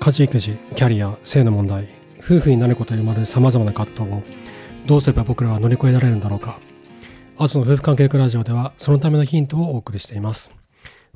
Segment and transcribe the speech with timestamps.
[0.00, 1.86] 家事育児キャリア性の問題
[2.20, 4.22] 夫婦になることに生まれるさまざまな葛藤を
[4.86, 6.58] どうすれば僕らは乗り越えられるんだろうか。
[7.36, 10.50] アズの夫婦関係学ラジオではそのためのヒントをお送りしています。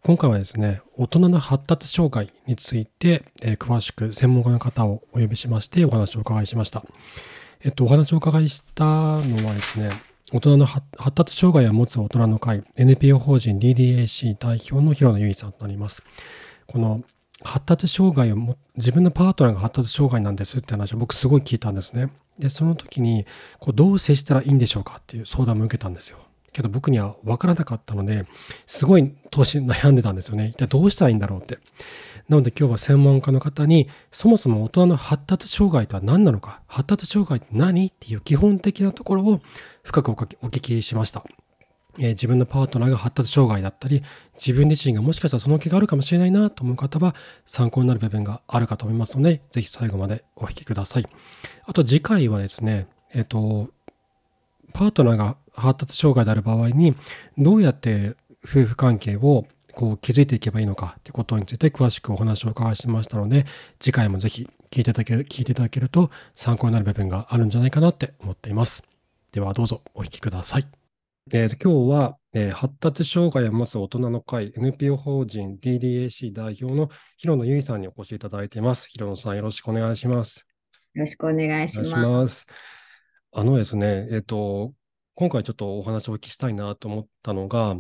[0.03, 6.85] 今回はですね大人の発達障害について、えー、詳しく専門家の方をお呼びしましてお話をお伺いしました。
[7.63, 9.89] えっとお話をお伺いしたのはですね
[10.31, 16.03] 大人の発達障害を持つ大人の会 NPO 法人 DDAC 代表の広野由衣さんとなります。
[16.67, 17.03] この
[17.45, 22.11] 発達障害をも自分のパートナーが発達障害なんですって話を僕すごい聞いたんですね。
[22.39, 23.27] でその時に
[23.61, 26.19] こうどう接したらいいんでしょうかっていう相談も受けたんですよ。
[26.53, 28.27] けど僕には分からなかったので
[28.67, 30.49] すごい投資悩んでたんですよね。
[30.49, 31.59] 一体どうしたらいいんだろうって。
[32.29, 39.41] なので今日は専門家の方にそもそも大人の発達障害とは何なのか発達障害って何っていう基本的なところを
[39.83, 41.23] 深くお聞きしました。
[41.99, 44.03] え、自分のパートナーが発達障害だったり
[44.35, 47.15] 自分自身がもしかしたらその気があるかもしれないなと思う方は
[47.47, 51.07] 参考になる部分があるかと思いますのでぜひ最後までお聞きください。
[51.65, 53.71] あと次回はですねえっ、と
[54.73, 56.95] パートナーが発達障害である場合に
[57.39, 63.47] どうやって夫婦関係をこう築いていけばいいのかということについて詳しくお話をお伺いしましたので
[63.81, 68.83] 次回もぜひ聞いていただける聞いていただけると参考になる部分があるんじゃないかなって思っています。
[69.33, 70.84] ではどうぞお聞きください。
[71.33, 78.91] えー、今日は、えー、発達障害を持つ大人の会 NPO 法人 DDAC 代表の広野由衣さんにお越しいただいています。
[78.91, 80.47] 広野さん、よろしくお願いします。
[80.93, 81.91] よろしくお願いします。
[81.93, 82.47] ます
[83.33, 84.75] あのですね、えっ、ー、と、
[85.15, 87.79] 今回ちょっとお話をお聞きしたいなと思ったのが、はい、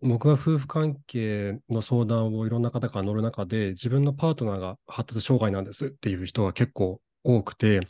[0.00, 7.80] 僕が夫婦関係の相談をいろんな方から乗る中で、自分のパートナーが発達障害なんですっていう人が結構多くて、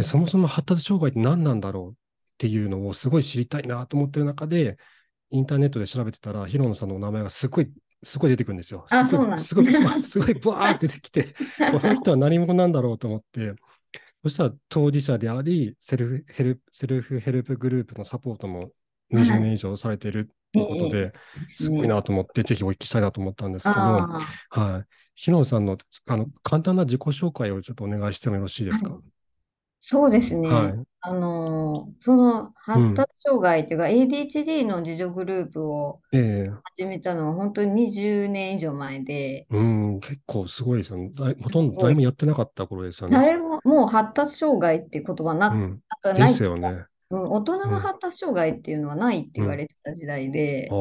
[0.00, 2.03] そもそも発達障害って何なんだろう
[2.34, 4.76] っていうのをすごい知りたいなと思ってる中で、
[5.30, 8.86] インターネットで調べてたら、広野さんの名前がすごい、すごい出てくるんですよ。
[8.88, 13.54] すごい、すごい、すごい、 ブワーって出てきて、この人は何者なんだろうと思って、
[14.22, 18.70] そしたら当事者であり、セルフヘルプセルフヘルプグループのサポートも
[19.10, 21.12] 20年以上されているということで、
[21.54, 24.84] すごいなと思って、ぜひお聞きしたいなと思ったんですけど、はい。
[25.14, 28.90] 広野さんのあの簡単な自己紹介をちょっとお願いしてもよろしいですか？
[28.90, 29.13] はい
[29.86, 30.48] そうですね。
[30.48, 30.74] はい。
[31.02, 41.12] あの、その発達障害というか ADHD の自助グループを始めたのは本当に20年以上前で、うん、結構すごいですよね。
[41.42, 43.18] ほとんど誰もやってなかった頃ですよね。
[43.18, 45.80] 誰ももう発達障害っていう言葉な、うん。
[46.02, 46.86] なですよね。
[47.10, 50.76] うん、大人の発達障害っていうのはないって言われてた時代で、ああ、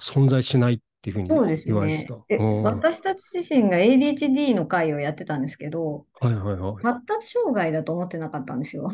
[0.00, 2.14] 存在しないっていうふうにそうです言われてた。
[2.28, 6.82] で、私たち自身が ADHD の会をやってたんですけど、はいはいはい。
[6.82, 8.90] 発達障害だと思ってなかったんですよ。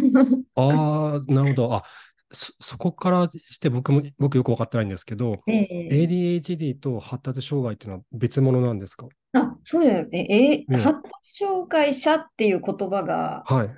[0.56, 1.74] ああ、なるほど。
[1.74, 1.84] あ、
[2.32, 9.06] そ、そこからして僕も、僕よく分かってないんですけど、ええ ADHD と発達障害っていうのは別物なんですか？
[9.34, 10.66] あ、そうですね。
[10.68, 13.70] え、発達障害者っていう言葉が、はい。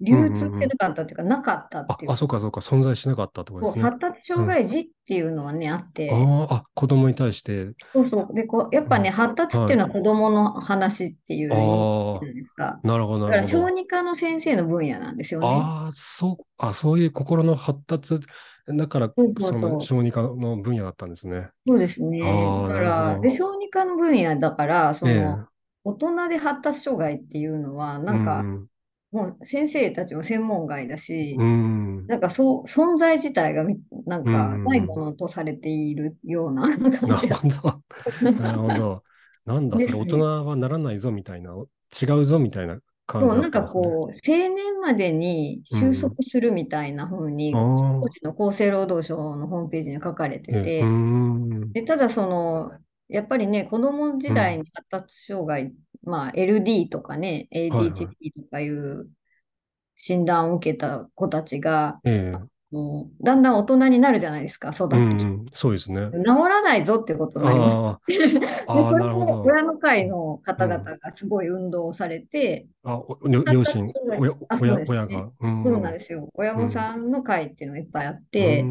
[0.00, 2.12] 流通してなかったっていうか、なかったっていう。
[2.12, 3.84] あ、そうかそうか、存在しなかったってことですね。
[3.84, 6.10] 発達障害児っていうのはね、あって。
[6.10, 7.72] ああ、子供に対して。
[7.92, 8.34] そうそう。
[8.34, 12.80] で、こうやっぱね、発達っていうのは子供の話っていう意味ですか。
[12.82, 15.46] なるほど、だから小児科の先生の分野なんですよね。
[15.46, 18.20] ああ、そう、あ、そういう心の発達、
[18.66, 21.50] だから、その小児科の分野だったんですね。
[21.66, 22.20] そうですね。
[22.20, 25.46] だから、で、小児科の分野だから、その、
[25.82, 28.44] 大人で発達障害っていうのは、なんか、
[29.12, 33.64] もう先生たちも専門外だし、うん、なんかそう存在自体が
[34.06, 37.82] なんかないものとされているような感じなるほど。
[38.40, 39.02] なるほど。
[39.46, 41.52] なんだ、それ大人はならないぞみたいな、
[42.00, 43.34] 違うぞみたいな感じだ。
[43.42, 50.84] なんかこう、定年までに収束するみたいな風に、当時の厚生労働省のホームページに書かれてて、
[51.72, 52.72] でただその、
[53.08, 55.72] やっぱりね、子供時代に発達障害
[56.02, 59.08] まあ、LD とかね、ADHD とかいう
[59.96, 62.00] 診断を受けた子たちが、
[63.22, 65.16] だんだん大人になるじゃないですか、育って。
[65.16, 65.24] きて。
[65.24, 66.08] うんそうですね。
[66.12, 68.06] 治らないぞってことになります。
[68.16, 73.86] で、それも親の会の方々がすごい運動をされて、あ、両親、
[74.18, 76.28] 親親親が、そうなんですよ。
[76.34, 78.64] 親御さんの会っていうのがいっぱいあって、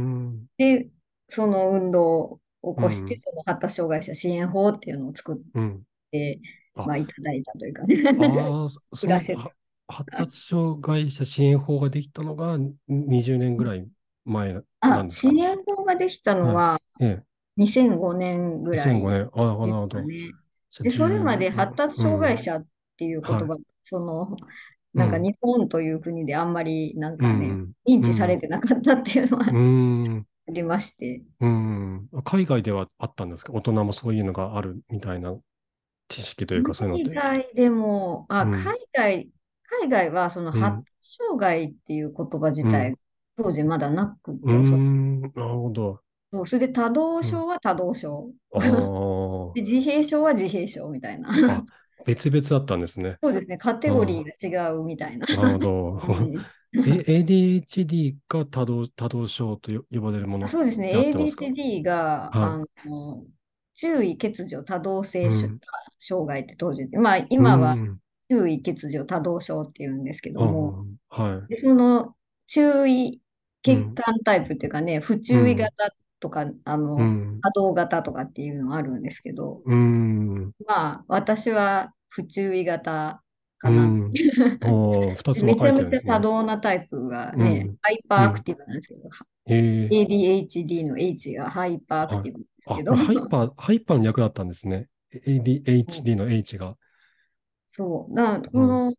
[0.58, 0.90] で、
[1.28, 5.38] その運動を起こして、その発達障害者支援法っていうのを作っ
[6.12, 6.40] て、
[6.86, 7.84] まあ、いただいたというか。
[7.84, 8.04] ね。
[8.42, 9.20] ああ、そ の
[9.90, 12.58] 発達障害者支援法ができたのが
[12.90, 13.88] 20年ぐらい
[14.24, 16.80] 前なんですか、支援法ができたのは
[17.58, 19.30] 2005年ぐらい、ね、2005年。
[19.34, 20.02] ああ、なるほど。
[20.84, 22.66] で、それまで発達障害者っ
[22.98, 23.50] ていう言葉、うん。
[23.50, 24.38] はい、その、
[24.94, 31.24] なんか日本という国であんまりなんかね、うん、認知されてなかったっていうのは、ありまして。
[31.40, 32.10] うん。
[32.24, 33.54] 海外ではあったんですか？
[33.54, 35.36] 大人もそういうのがあるみたいな
[36.10, 37.14] 知識というか、そういうの。
[37.14, 39.30] 海外でも、あ、海外、
[39.82, 40.86] 海外はその発達
[41.18, 42.96] 障害っていう言葉自体、
[43.38, 46.02] 当時まだなくて、うん、なるほど。
[46.32, 48.32] そう、それで多動症は多動症。
[49.56, 51.30] で自閉症は自閉症みたいな。
[51.30, 51.64] あ、
[52.06, 53.18] 別々だったんですね。
[53.22, 55.28] そうですね、カテゴリーが違うみたいな。
[55.28, 56.00] なるほど。
[56.74, 63.24] ADHD が多動多動症と呼ばれるものそうですね、ADHD が、はい、あの
[63.80, 65.30] 注意欠如多動性、
[66.00, 67.78] 障害って当時、まあ今は
[68.30, 72.14] 注意欠如多動症っていうんですけども、はい、その
[72.48, 73.22] 注意
[73.64, 75.74] 欠陥タイプっていうかね、不注意型
[76.20, 83.22] とか、あの、波動型とかっていうのあるんですけど、うん、まあ、私は不注意型
[83.60, 83.84] かな。
[83.84, 89.02] うん、2つめちゃめちゃ多動なタイプがね、うん、 hyperactive なんですけど、
[89.48, 92.40] うん、ADHD の H がハイパーアクティブ
[92.76, 92.96] ですけど。
[92.96, 94.88] ハイパー、 ハイパーの役だったんですね。
[95.12, 96.78] ADHD の H が。
[97.68, 98.16] そう。
[98.16, 98.94] だこの、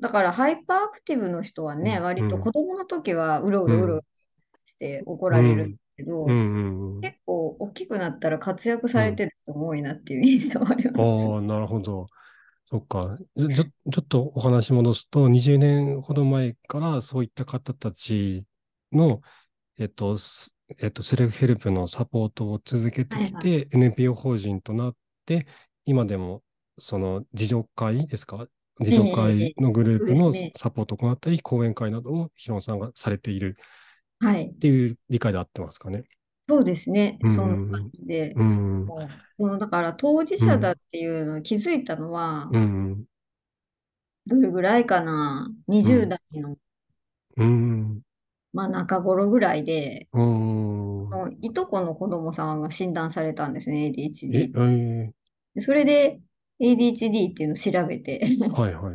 [0.00, 4.00] だから hyperactive の人はね、割と子供の時はうろうろうろ
[4.66, 11.00] して怒られるけど、うんうん、結構大きくなったら活躍されてる人も多いなっていう印象はあります。
[11.00, 12.06] ああ、なるほど。
[12.64, 13.64] そっかちょ。
[13.92, 18.44] ちょっとお話戻すと、20年ほど前からそういった方たち
[18.92, 19.20] の、
[19.78, 20.16] えっと、
[20.78, 25.46] えっと、セルフヘルプのサポートを続けてきて、はいはい、NPO 法人となって、
[25.84, 26.42] 今でも
[26.78, 28.46] その自助会ですか？
[28.80, 33.56] 自助会のグループのサポートを行ったり、講演会などをヒロンさんがされている
[34.18, 34.46] はい。
[34.46, 36.04] っていう理解で合ってますかね。
[36.48, 37.18] そうですね。
[37.22, 38.32] そんな感じで。
[38.36, 38.86] うん。
[38.86, 39.08] も
[39.38, 43.04] うだから当事者だっていうのを気づいたのは、うん。
[44.26, 46.56] どれぐらいかな ?20 代の、
[48.64, 48.70] うん。
[48.70, 51.08] まあ中頃ぐらいで、うん。
[51.40, 54.52] いとこの子供さんが診断されたんですね、ADHD。
[54.54, 55.12] え、
[55.56, 56.20] えそれで
[56.60, 58.92] ADHD っていうのを調べてはいは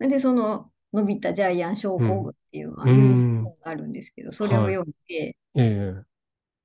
[0.00, 0.08] い。
[0.08, 6.09] で、その伸びたジャイアン症候群っていうのがあるんですけど、それを読んで、ええ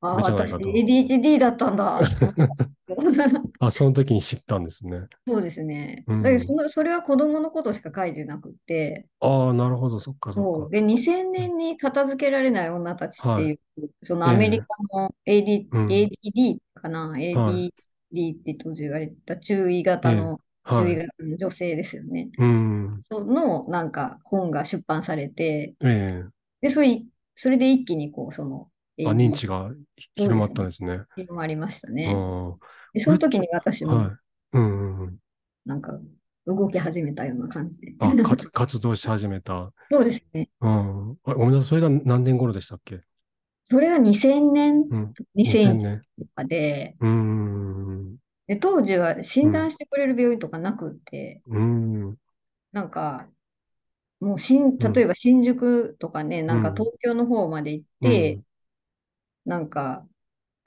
[0.06, 2.00] ああ、私 ADHD だったんだ。
[3.60, 5.02] あ、その時に知ったんですね。
[5.28, 6.04] そうですね。
[6.08, 9.08] うん、だけどそのそれは子供のことしか書いてなくて。
[9.20, 10.70] ああ、なるほど、そっかそっか。
[10.70, 15.68] で、2000年に片付けられない女たちっていう、はい、そのアメリカの AD、え。
[15.72, 22.30] ー、ADD かな、ADD って当時言われた注意型の注意型の女性ですよね。
[22.38, 26.30] うん、そのなんか本が出版されて、えー、
[26.62, 27.02] でそれ
[27.36, 28.70] それで一気にこうその、
[29.00, 29.72] あ認知が
[30.16, 31.02] 広まったんですね。
[31.16, 32.16] 広まりましたね。
[32.94, 34.10] でその時に私も、はい。
[34.54, 35.18] うんうん、
[35.66, 36.00] なんか
[36.46, 37.94] 動き始めたような感じで。
[38.00, 39.74] あ活活動し始めた。
[39.92, 40.50] そうですね。
[40.62, 43.02] うん、ごめんなさい、それが何年頃でしたっけ？
[43.64, 48.16] それが2000年、うん、2000年とかで、うん
[48.48, 52.16] で、当時は診断してくれる病院とかなくって、うん、
[52.72, 53.28] なんか、
[54.20, 58.42] もう新、例えば新宿とかね、なんか東京の方まで行って、
[59.46, 60.06] なんか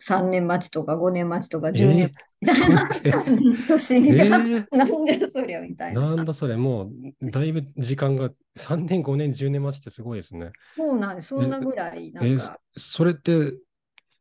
[0.07, 6.15] 3年待ちとか5年待ちとか10年待ちみたいな、年が、えー、なんじゃそりゃみたいな。
[6.15, 10.53] なんだそれ、もうだいぶ時間が3年、5年、10年待ちってすごいですね。
[10.77, 12.27] そうなんです、そんなぐらい、なんか。
[12.31, 13.55] えー、それって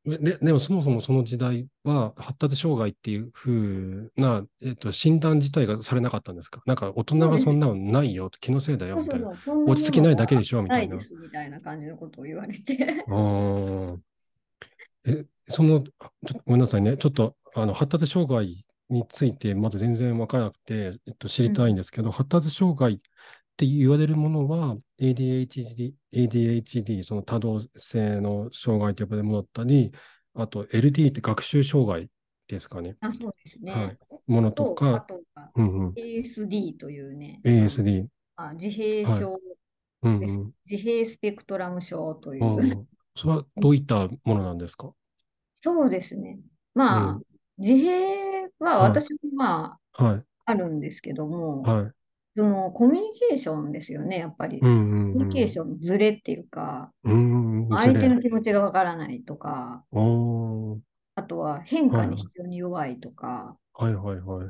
[0.07, 6.61] ででもそもそもその時代は発達障害っていうふうな、えっと、診断自体がされなかったんですか？
[6.65, 9.29] なんか大人がそんなのないよ、気のせいだよみたいな。
[9.29, 10.95] 落ち着きないだけでしょみたいな。
[10.95, 13.05] みたいな感じのことを言われて。
[13.07, 13.95] あ
[15.07, 15.83] え、その、
[16.45, 16.97] ごめんなさいね。
[16.97, 22.97] ちょっとあの発達障害についてまず全然わからなくて、えっと、知りたいんですけど、うん、発達障害っ
[23.57, 29.91] て言われるものは ADHD、ADHD、その多動性の障害と呼ばれるものだったり、
[30.35, 32.09] あと LD って学習障害
[32.47, 32.95] ですかね。
[33.01, 33.71] あそうですね。
[33.71, 33.97] はい。
[34.27, 37.41] ものとか、あとは、うんうん、ASD というね。
[37.43, 38.05] ASD。
[38.35, 39.41] あ自閉症、はい
[40.03, 42.87] うんうん、自閉スペクトラム症という。
[43.17, 44.91] それはどういったものなんですか？
[45.61, 46.39] そうですね。
[46.75, 47.23] まあ、うん、
[47.57, 51.91] 自閉は私もまあ、はい、あるんですけども、はい、
[52.37, 54.59] そのコミュニケーションですよね、やっぱり。
[54.59, 64.47] うんうんうん、コミュニケーションずれっていうか、うん相手の気持ちがわからないとか、あとは変化に非常に弱いとか、はいはいはい、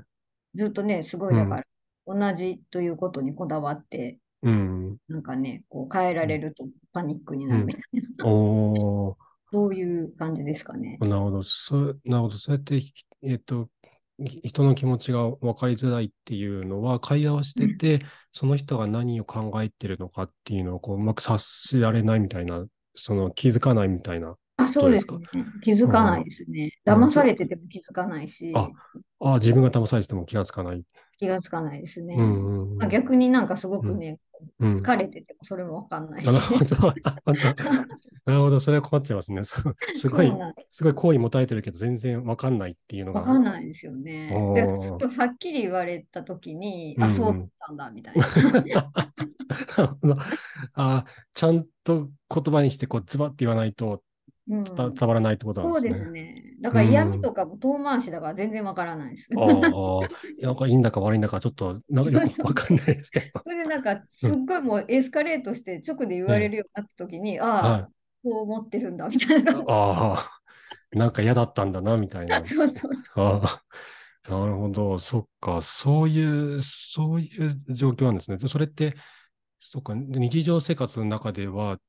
[0.56, 1.64] ずっとね、すごいだから、
[2.06, 7.82] 同じということにこだわって、うん、なんかね、こう変えられるとパニックになるみたい
[8.18, 9.16] な、うん、
[9.52, 10.98] そういう感じですかね。
[11.02, 12.82] なるほど、そうなるほどそうやって、
[13.24, 13.70] えっ、と、
[14.20, 22.66] 人の気持ちが分かりづらいっていうのは、会話をしてて、その人が何を考えてるのかっていうのをこううまく察しられないみたいな、
[22.96, 25.20] その気づかないみたいなあ、そうですね。
[25.64, 26.72] 気づかないですね。
[26.86, 28.52] 騙されてても気づかないし。
[28.56, 28.70] あ、
[29.20, 30.84] あ自分が騙されてても気がつかない。
[31.18, 32.16] 気がつかないですね。
[32.16, 34.20] うんうん、逆になんかすごくね、
[34.60, 36.26] うん、疲れててもそれもわかんないし。
[36.26, 36.76] なるほど。
[38.26, 38.60] なるほど。
[38.60, 39.44] それは困っちゃいますね。
[39.44, 39.62] す
[40.10, 40.32] ごい、
[40.70, 43.22] すごい好意持たれてるけど全然わかんないっていうのが。
[43.22, 44.32] わかんないですよね。
[44.32, 48.92] はっきり言われたときに、あ、そうだったんだ、みたいな。
[50.74, 54.04] あちゃんと言葉にしてこうズバッて言わないと
[54.48, 55.94] 伝わらないってことなんですね。
[55.94, 56.44] そうですね。
[56.62, 59.28] だから嫌味とかも遠回しだから全然わからないです。
[59.36, 60.08] ああ、
[60.42, 63.42] なんかいいんだか悪いんだかちょっとなんかよくわかんないですけど。
[63.44, 67.90] それでなんかすっごいもうエスカレートして直で言われるようになった時に、ああ、
[68.24, 69.54] そう思ってるんだみたいな。
[69.68, 72.42] ああ、なんか嫌だったんだなみたいな。
[72.44, 73.42] そうそうそう。
[74.30, 78.38] なるほど、そっか、そういう、そういう状況なんですね。
[78.48, 78.96] それって、
[79.60, 81.80] そっか、日常生活の中では、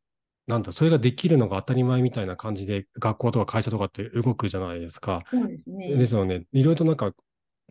[0.49, 5.23] なんだ、それができるのが当たり前みたいな感じで、学校とか会社とかって動くじゃないですか。
[5.31, 5.95] そうですね。
[5.95, 6.47] ですよね。
[6.53, 7.13] いろいろとなんか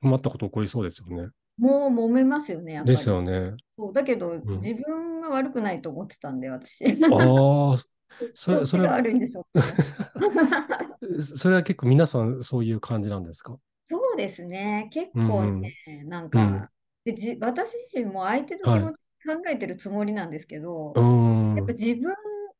[0.01, 1.29] 困ったこと起こりそうですよね。
[1.57, 2.96] もう揉めますよね、やっぱり。
[2.96, 3.53] ですよね。
[3.77, 6.86] そうだけど、うん、自分が悪くないと思ってたんで、私。
[6.86, 7.75] ああ、
[8.36, 8.93] それ、それは。
[8.93, 9.43] 悪いんでしょ
[11.22, 13.57] それは結構皆さんそういう感じなんですか？
[13.88, 14.89] そうですね。
[14.93, 16.69] 結構ね、うん、なんか、うん、
[17.05, 22.13] でじ私自身も相手の気持ち考えてるつもりなんですけど、はい、やっぱ自分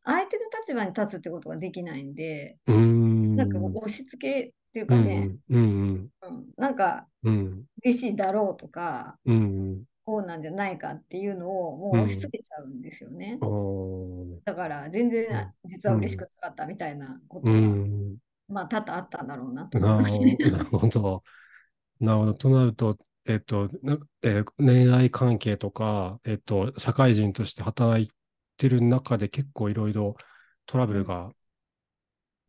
[0.08, 3.36] 相手の立場に立つってことができないんで、ん。
[3.36, 7.08] なんか押し付けっていうかね、うんうんなんか、
[7.84, 13.38] 嬉しいだろうとか、うん、こうなんじゃないかっていうのをもう押し付けちゃうんですよね。
[14.46, 17.58] だから全然実は嬉しくなかったみたいなことが、
[18.48, 20.38] まあ多々あったんだろうなと思います、ね。
[20.40, 21.24] なるほど。
[22.00, 22.34] なるほど。
[22.34, 23.70] となると、えっと、
[24.22, 28.08] えー、恋愛関係とか、えっと、社会人として働い
[28.58, 30.16] ってる中で結構いろいろ
[30.66, 31.32] トラブルが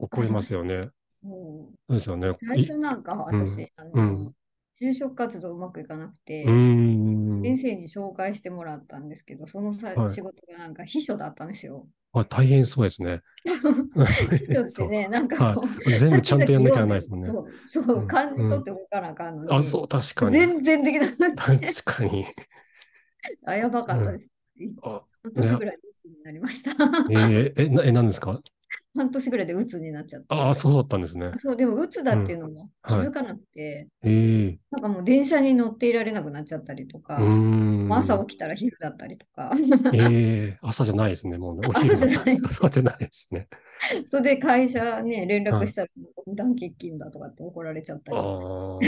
[0.00, 0.90] 起こりますよね。
[1.22, 2.32] そうですよね。
[2.40, 4.32] 最初なんか私、あの、
[4.80, 6.46] 就職活動うまくいかなくて、
[7.42, 11.88] 先生に紹介してもらったんですけど、そのさ、仕事がなんか秘書だったんですよ。
[12.12, 13.22] あ大変そうですね。
[13.94, 17.30] 秘書ってね、 なんか全部ちゃんとやんなきゃないですもんね。
[17.70, 20.38] そう、感じ取って動かなあかんのに、あ、そう、確かに。
[20.38, 21.44] 全然できなかった。
[21.58, 22.26] 確かに。
[23.44, 24.30] あ、やばかったです。
[25.22, 25.78] 半年ぐらい？
[26.06, 26.70] になりました。
[27.10, 28.40] えー、え、なえ何ですか？
[28.94, 30.34] 半年ぐらいで鬱になっちゃった。
[30.34, 31.32] ああ、そうだったんですね。
[31.40, 37.18] そう、でも鬱だっていうのも気づかなくて、うんはい、えー、なんかもう電車に乗っていられなくなっちゃったりとか、
[37.90, 39.52] 朝起きたら昼だったりとか。
[39.94, 41.68] ええー、朝じゃないですね、もうね。
[41.72, 42.18] 朝じゃない。
[42.44, 43.48] 朝じゃないですね。
[44.06, 45.88] それで会社ね、連絡したら、
[46.26, 48.18] 無断欠勤だとかって怒られちゃったり。
[48.18, 48.78] あ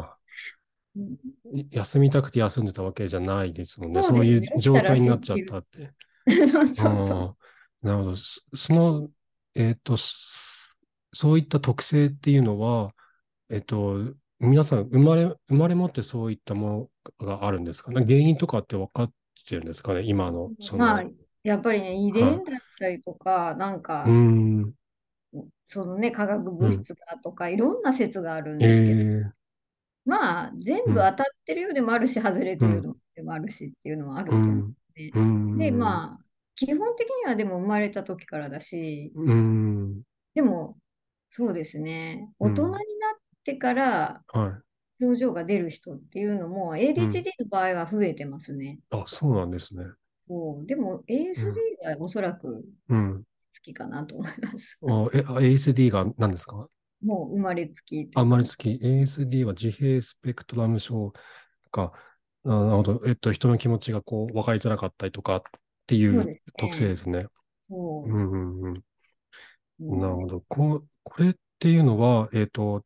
[0.00, 0.16] あ。
[1.70, 4.02] 休みたくて休んでたわけじゃないですもんね。
[4.02, 5.92] そう、ね,、いう状態になっちゃったって。
[6.48, 6.74] そうそう。
[6.74, 7.36] そ
[7.82, 7.86] う。
[7.86, 8.16] なるほど。
[8.16, 9.08] その、
[9.54, 9.96] えっ、ー、と、
[11.12, 12.94] そういった特性っていうのは、
[13.48, 17.92] えっ、ー、と、皆さん生まれ、生まれ持ってそういったものがあるんですか？
[17.92, 18.04] ね。
[18.04, 19.12] 原因とかって分かっ
[19.46, 20.50] てるんですかね、今の。
[20.60, 20.84] その。
[20.84, 21.04] まあ、
[21.42, 24.72] やっぱりね、遺伝だったりとか、はい、なんか、うん。
[25.68, 29.32] そのね、化学物質だとか、うん、いろんな説があるんですけど、えー、
[30.04, 34.72] まあ、全部当たってるようでもあるし、外れてるようでもあるしっていうのはあると思うん。
[34.94, 36.19] で、うん、で、まあ、
[36.60, 40.02] 基本的にはでも生まれた時からだし、うん、
[40.34, 40.76] でも、
[41.30, 42.80] そうですね、大人になっ
[43.44, 44.22] てから
[45.00, 48.78] 症状が出る人っていうのも、ADHD の場合は増えてますね。
[48.90, 49.84] あ、そうなんですね。
[50.28, 53.24] そうでも ASD がおそらく好
[53.62, 54.76] きかなと思います。
[54.82, 56.68] うん、あえ ASD が何ですか？
[57.02, 58.10] もう生まれつき。
[58.14, 58.78] あ、生まれつき。
[58.82, 61.14] ASD は自閉スペクトラム症
[61.70, 61.94] か、
[62.44, 63.00] なるほど。
[63.06, 65.42] えっと、人の気持ちがこう分かりづらかったりとかっ
[65.90, 67.26] ていう特性ですね。
[67.68, 68.62] うんうん
[69.78, 70.00] うん。
[70.00, 70.42] なるほど。
[70.48, 72.84] ここれっていうのは、えっ、ー、と、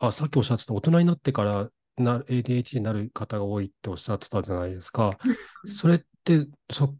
[0.00, 5.18] あ、さっきおっしゃってた大人になってからな ADHD になる方が多いっておっしゃってたじゃないですか。
[5.68, 6.94] それってそ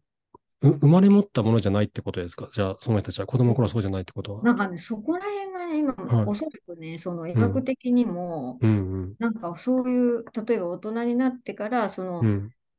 [0.62, 2.48] 生まれ持ったものじゃないってことですか？
[2.52, 4.42] じゃあ、その人たちは子供の頃はそうじゃないってことは。
[4.44, 12.22] なんかね、そこら辺がね、今、はい、おそらくね、その医学的にも、うん、なんかそういう、例えば大人になってから、その、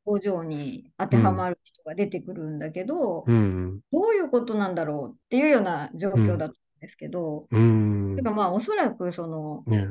[0.04, 9.88] 工場に当てはまる人が出てくるんだけど、うん、どういうことなんだろうっていうような状況だったんですけど、うん、てかまあ、おそらくその、ね、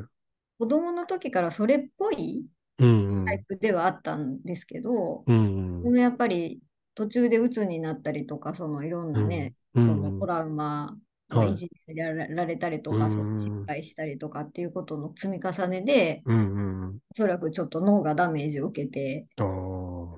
[0.59, 2.45] 子供の時からそれっぽい
[2.77, 2.85] タ
[3.33, 6.61] イプではあったんですけど、うん、そのやっぱり
[6.95, 10.95] 途中で鬱になったりとか、そのいろんなね、そのトラウマ
[11.29, 19.27] がいじめられたりとか、その失敗したりとかっていうことの積み重ねで、おそらくちょっと脳がダメージを受けて、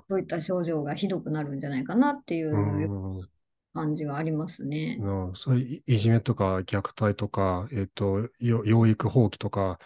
[0.09, 3.27] そういった症状がひどくなるんじゃないかなっていう
[3.74, 4.97] 感じはありますね。
[5.00, 9.79] うん、そういういじめとか虐待とか、えっ、ー、と、養育放棄とか、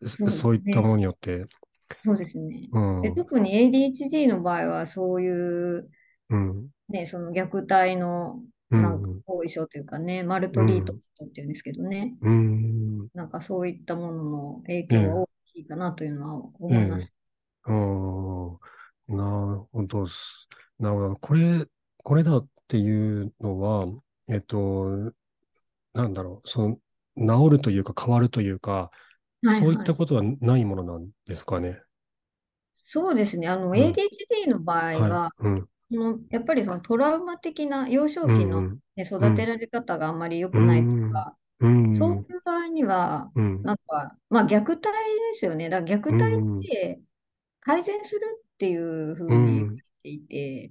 [0.00, 1.46] そう、ね,、そういったものによって。
[2.04, 2.68] そうですね。
[2.72, 5.88] うん、で特に ADHD の場合は、そういう、
[6.30, 17.06] うん、ね、その虐待のなんか後遺症というかね、うん、マルトリートっていうんですけどね、うん、なんかそういったものの影響が大きいかなというのは思います。
[17.06, 17.70] え。
[17.70, 18.58] ー、えー、
[19.08, 19.16] な
[19.46, 20.06] るほど。
[20.78, 21.16] なるほど。
[21.16, 21.66] これ、
[21.98, 23.86] これだっていうのは、
[24.28, 25.12] えっと、
[25.92, 26.78] なんだろう、その、
[27.16, 28.90] 治るというか変わるというか、は
[29.42, 31.80] いはい、そういったことはないものなんですかね。
[32.74, 33.48] そうですね。
[33.48, 44.90] あの、うん、ADHD の場合は、はいうん、そのやっぱりそのトラウマ的な幼少期の、ね、育てられ方があんまり良くないとか、そういう場合には、なんか、まあ虐待で
[45.34, 45.68] すよね。
[45.68, 47.00] だから虐待って
[47.60, 48.20] 改善する
[48.51, 50.70] っていうふうに言っていて、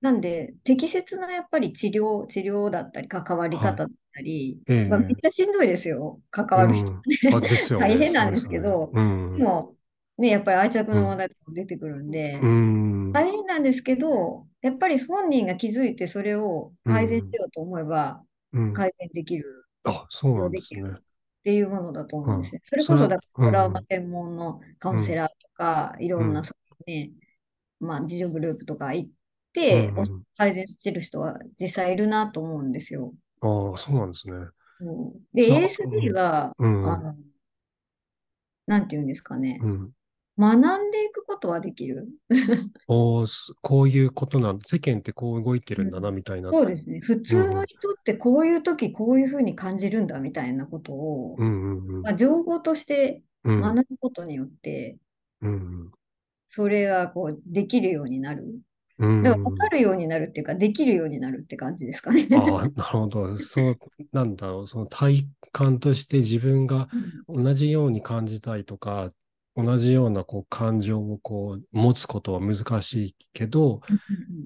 [0.00, 7.02] なんで、適切なやっぱり治療、治療だったり、関わり方だったり、はいまあ、めっちゃしんどいですよ、関わる人、うん。
[7.80, 9.74] 大変なんですけど、でも、
[10.18, 12.38] ね、やっぱり愛着の話題とか出てくるんで、
[13.12, 18.22] 大変なんですけど、やっぱり本人が気づいてそれを改善しようと思えば、
[18.72, 19.64] 改善できる。
[19.82, 20.82] あ、そうなんですね。
[20.82, 22.62] っていうものだと思うんですね。
[22.68, 26.42] それこそ、だトラウマ専門のカウンセラーとか、いろんな、
[26.86, 27.10] ね、
[27.80, 29.10] まあ、自助グループとか行っ
[29.52, 29.92] て、
[30.36, 33.14] 改善してる人は実際いるなと思うんですよ。
[33.40, 34.34] ああ、そうなんですね。
[35.34, 37.16] で、ASD は、あの、
[38.66, 39.60] なんていうんですかね。
[40.38, 42.06] 学んでいくことはできる？
[42.86, 43.26] お
[43.60, 46.50] こういうことなん世間ってこう動いてるんだな、みたいな。
[46.52, 47.00] そうですね。
[47.00, 54.96] 普通の人ってこういう時こういうふうに感じるんだ、みたいなことを、まあ、情報として学ぶことによって、
[55.42, 55.90] うん、
[56.50, 58.44] それがこうできるようになる。
[58.98, 62.26] だから分かるようになるっていうか、できるようになるって感じですかね。
[62.32, 63.36] ああ、なるほど。
[63.38, 63.78] そう、
[64.12, 66.88] なんだろう、その体感として自分が
[67.28, 69.12] 同じように感じたいとか、
[69.54, 73.80] 同じようなこう感情をこう持つことは難しいけど、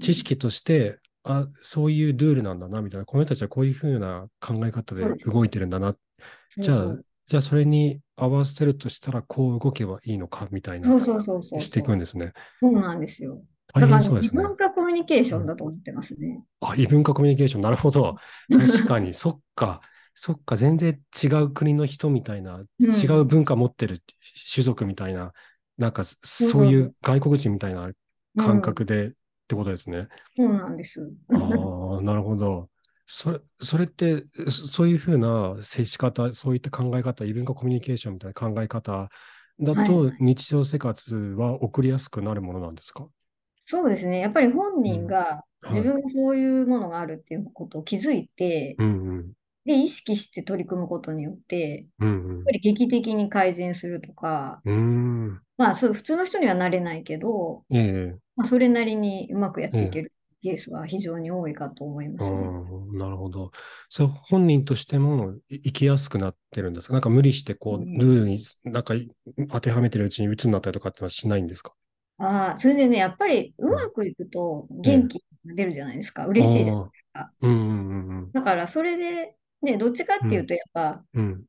[0.01, 5.97] 知識として、あ、そういうルールなんだな、みたいな、この人たちはこういうふうな考え方で動いてるんだな。
[6.59, 10.91] じゃあ、じゃあそれに合わせるとしたら、こう動けばいいのか、みたいな、
[11.59, 12.33] していくんですね。
[12.61, 13.43] そうなんですよ。
[13.73, 14.43] 大変そうですね。
[14.43, 16.45] 異文化コミュニケーションだと思ってますね。
[16.61, 18.17] あ、異文化コミュニケーション、なるほど。
[18.51, 19.81] 確かに、そっか。
[20.15, 22.63] そっか、全然違う国の人みたいな、
[23.03, 24.03] 違う文化持ってる
[24.53, 25.33] 種族みたいな、
[25.79, 27.91] なんかそういう外国人みたいな
[28.37, 29.11] 感覚でっ
[29.49, 30.09] てことですね。
[30.37, 31.13] そうなんです。
[31.33, 32.69] ああ、なるほど。
[33.07, 39.09] それそれって、そういうふうな接し方、そういった考え方、異文化コミュニケーションみたいな考え方
[39.61, 43.07] だと、日常生活は送りやすくなるものなんですか、
[43.67, 44.21] そうですね。
[44.21, 49.33] やっぱり本人が自分がそういうものがあるっていうことを気づいて、うんうん、
[49.65, 55.41] で、意識して取り組むことによって、うんうん、やっぱり劇的に改善するとか、うん。
[55.57, 62.37] まあそう普通の人にはなれないけど、えー、まあ、それなりにうまくやっていけるケースは非常に多いかと思います、ね、
[62.93, 63.51] なるほど。
[63.89, 66.93] そう本人としても生きやすくなってるんですか？
[66.93, 68.95] なんか無理してこう、ルールになんか
[69.51, 71.73] 当てはめてるうちに鬱になったりとかってのはしないんですか？
[72.19, 76.27] ああ、それでね、やっぱりうまくいくと元気が出るじゃないですか。
[76.27, 77.33] 嬉しいじゃないですか。
[77.41, 81.45] うんうんうん、だからそれでね、どっちかっていうと、やっぱ、うん、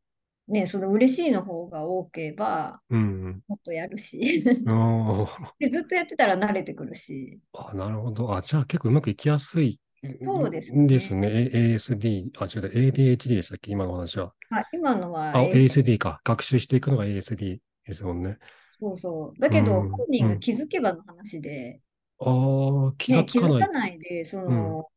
[0.47, 4.43] ね、その嬉しいの方が多ければ、うん、もっとやるし
[5.59, 7.39] で、ずっとやってたら慣れてくるし。
[7.53, 8.35] あ、なるほど。
[8.35, 9.79] あ、じゃあ結構うまくいきやすい
[10.21, 10.87] そうですね。
[10.87, 11.49] ですね。
[11.53, 13.71] ASD、あ、違う、ADHD でしたっけ？
[13.71, 14.33] 今の話は。
[14.49, 16.19] はい、今のは ASD か。
[16.25, 18.37] 学習していくのが ASD ですもんね。
[18.79, 19.39] そうそう。
[19.39, 21.79] だけど、本人が気づけばの話で、
[22.19, 23.51] ああ、気がつかない。
[23.51, 24.87] ね、気づかないで、その、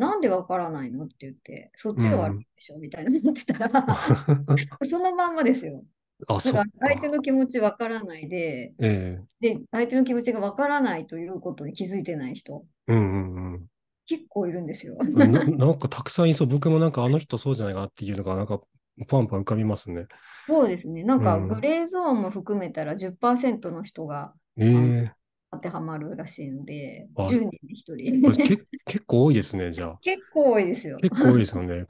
[0.00, 1.04] なんでわからないの？
[1.04, 3.70] って言って、そっちが悪いでしょ、みたいな思ってたら
[4.88, 5.84] そのまんまですよ。
[6.26, 13.66] あ、だから相手の気持ちわからないで、えー、で、相手の気持ちがわからないということに気づいてない人、うんうんうん、
[14.06, 15.26] 結構いるんですよな。
[15.28, 16.48] なんかたくさんいそう。
[16.48, 18.60] 僕もなんかあの人そうじゃないかっていうのが、なんか
[19.06, 20.06] パンパン浮かびますね。
[20.46, 21.04] そうですね。
[21.04, 25.10] なんかグレーゾーンも含めたら10%の人が、えー、
[25.52, 28.32] 当てはまるらしいので、10人で1人。
[28.44, 29.98] け結構多いですね、じゃあ。
[30.00, 30.96] 結構多いですよ。
[30.98, 31.84] 結構多いですよね。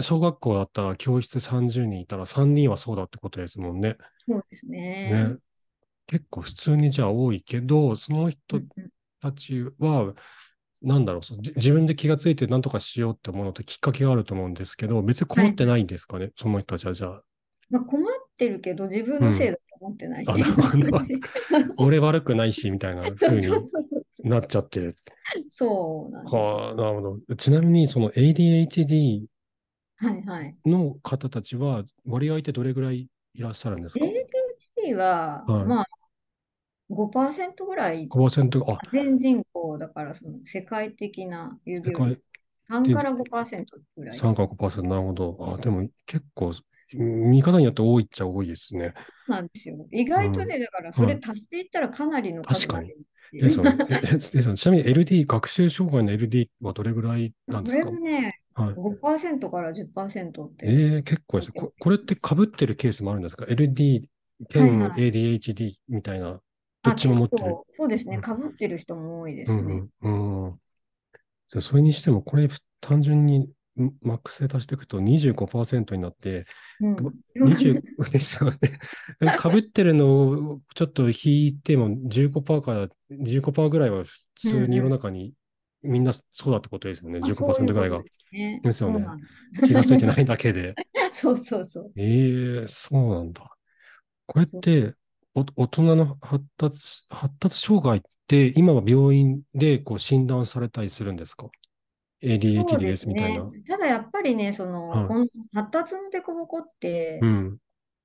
[0.00, 3.96] 小学校だったら教室30人いたら3人はそうだってことですもんね。
[4.26, 5.28] そうですね。
[5.30, 5.36] ね
[6.06, 8.60] 結構普通にじゃあ多いけど、その人
[9.20, 10.14] たちは、
[10.82, 11.22] なんだろう
[11.56, 17.22] 自分で気がついて何とかしようって思うのってきっかけがあると思うんですけど、別に困ってないんですかね、はい、その人たちはじゃあ。
[17.68, 18.04] まあ、困っ
[18.38, 20.24] てるけど、自分のせいだ思ない。
[20.26, 21.00] あ、なるほど。
[21.78, 23.46] 俺悪くないし、みたいな風に
[24.24, 24.96] なっちゃってる。
[25.50, 26.34] そうなんです。
[26.34, 27.36] はあ、なるほど。
[27.36, 29.26] ちなみに、その ADHD
[29.98, 30.56] はいはい。
[30.66, 35.86] の方たちは、割合ってどれぐらいいらっしゃるんですか？ADHD は、はい、まあ、
[36.90, 42.22] 5%ぐらい、5%あ、全人口だからその世界的な有病率
[42.68, 43.64] 3から5%
[43.96, 44.18] ぐらい。
[44.18, 45.54] 3から5%、なるほど。
[45.54, 46.52] あ、でも結構、
[46.94, 48.94] 見方によって多いっちゃ多いですね。
[49.28, 49.76] なんですよ。
[49.90, 52.92] 意外とね、うん、だからそれ足していったらかなりの数確かに。
[53.32, 53.72] ちな
[54.72, 57.86] みに LD、学習障害の LD はどれぐらいなんですか？
[57.86, 60.66] これね、はい、5%から10%って。
[60.66, 61.72] えー、結構ですねこ。
[61.78, 64.08] これってかぶってるケースもあるんですか ?LD
[64.48, 66.40] 兼 ADHD みたいな、
[66.82, 67.56] どっちも持ってる？
[67.72, 69.82] そうですね、かぶってる人も多いですね。
[70.02, 70.58] うん、うん、
[71.60, 72.48] それにしても、これ
[72.80, 73.50] 単純に
[74.02, 76.44] マックスで足していくと25%になって、
[76.80, 76.96] うん、
[77.36, 78.56] 20 ですよね。
[79.38, 85.34] かぶってるのをちょっと引いても15%から15%ぐらいは普通に世の中に
[85.82, 87.20] みんなそうだってことですよね。
[87.20, 88.02] 15%ぐらいが。
[88.62, 89.06] ですよね。
[89.64, 90.74] 気がついてないだけで。
[91.12, 91.92] そうそうそう。
[91.96, 93.56] ええー、そうなんだ。
[94.26, 94.94] これって
[95.34, 101.46] お大人の発達発達障害って今は病院でこう診断されたりするんですか？
[102.22, 103.44] ADHD ですみたいな。
[103.44, 107.58] ね、ただやっぱりね、その、はい、この発達の凸凹って、うん、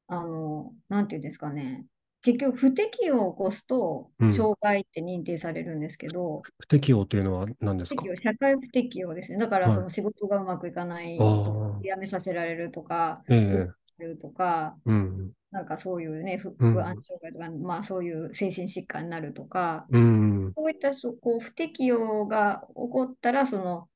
[0.07, 1.85] あの、なんていうんですかね、
[2.23, 8.03] 結局不適応を起こすと、障害って認定されるんですけど、うん、不適応というのは何ですか？
[8.21, 9.39] 社会不適応ですね。
[9.39, 13.67] だからその仕事がうまくいかない辞めさせられるとか、え
[13.99, 23.87] え、とか、うん、なんかそういうね、不安障害とか、うん、まあそういう精神疾患になるとか、うん、そういったそこう不適応が起こったら、その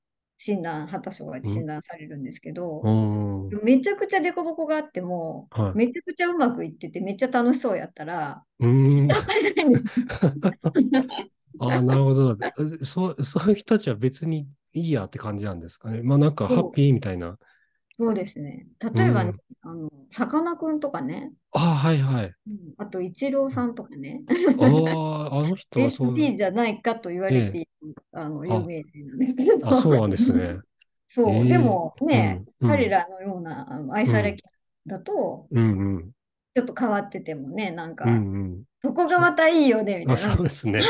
[0.46, 10.06] 診断、発達障害で診断されるんですけど、うん、めちゃくちゃ凸凹があっても、はい、めちゃくちゃうまくいってて、めっちゃ楽しそうやったら、診断されないんですよ。
[11.58, 12.38] ああ、なるほど
[12.84, 13.24] そう。
[13.24, 16.04] そういう人たちは別にいいやって感じなんですかね。
[16.04, 17.40] まあなんかハッピーみたいな。
[17.98, 18.68] そうですね。
[18.80, 21.32] 例えば、ねうん、あの、さかなクンとかね。
[21.52, 22.26] あはいはい。
[22.26, 24.22] うん、あと、イチローさんとかね。
[24.60, 26.14] ああ、あの人はそう。
[26.14, 29.70] SD じゃないかと言われている、ええ、あの有名人なんですけど。
[29.70, 30.60] あ、そうなんですね。
[31.08, 34.46] そう、えー、でもね、うん、彼らのようなあの愛されキャ
[34.88, 36.12] ラだと、うんうん、
[36.56, 40.18] ちょっと変わっててもね、なんか、うんうん、そこがまたいいよね、みたいな。
[40.18, 40.84] そうですね。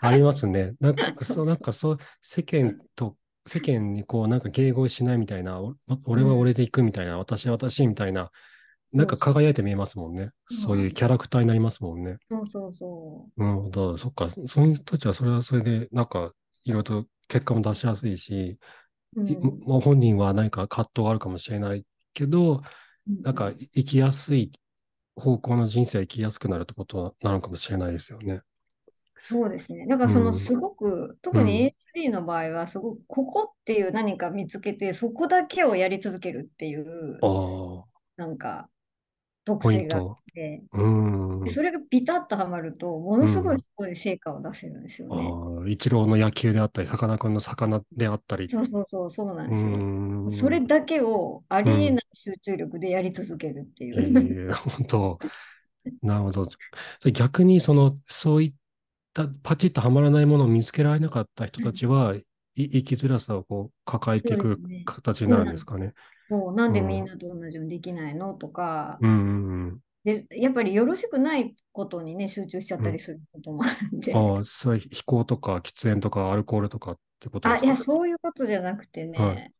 [0.00, 0.74] ありますね。
[0.80, 5.60] なんか、そう、なんかそう、世間と世間にこうなんか迎合しないみたいな、
[6.04, 8.30] 俺は俺で行くみたいな、私は私みたいな、
[8.92, 10.30] なんか輝いて見えますもんね。
[10.64, 12.18] そういうキャラクターになりますもんね。
[12.30, 13.42] そうそうそう。
[13.42, 13.96] なるほど。
[13.96, 14.28] そっか。
[14.28, 16.32] そういう人たちはそれはそれで、なんか
[16.64, 18.58] いろいろと結果も出しやすいし、
[19.16, 22.62] うん、もう本人は何か葛藤があるかもしれないけど、
[23.08, 24.52] うん、なんか生きやすい
[25.16, 28.42] 方向の人生生きやすくなるってことなのかもしれないですよね。
[29.22, 29.86] そうですね。
[29.86, 37.18] だからそのすごく、うん、特に A3 の場合は、すごくここっていう何か見つけて、そこだけをやり続けるっていう、
[38.16, 38.68] なんか
[39.44, 45.30] 特性があって、うん、それがピタッとはまると、ものすごいすごい成果を出せるんですよね。
[45.30, 48.48] うん、イチローの野球であったり、さかなクンの魚であったり。
[48.48, 50.40] そうそうそう、そうなんですよ。
[50.42, 54.48] それだけをありえない集中力でやり続けるっていう。
[54.48, 55.18] えー、本当。
[56.02, 56.48] なるほど。
[57.12, 58.52] 逆にその、そういっ
[59.42, 62.14] パチッとはまらないものを見つけられなかった人たちは、
[62.54, 65.94] 生きづらさをこう抱えていく形になるんですかね。
[66.28, 74.14] そう、なんでみんなと同じようにできないのとか、うんで、やっぱりよろしくないことにね、集中しちゃったりすることもあるんで。
[74.14, 77.66] ああ、それ飛行とか喫煙とかアルコールとかってことですか？
[77.68, 79.54] あ、いや、そういうことじゃなくてね、はい、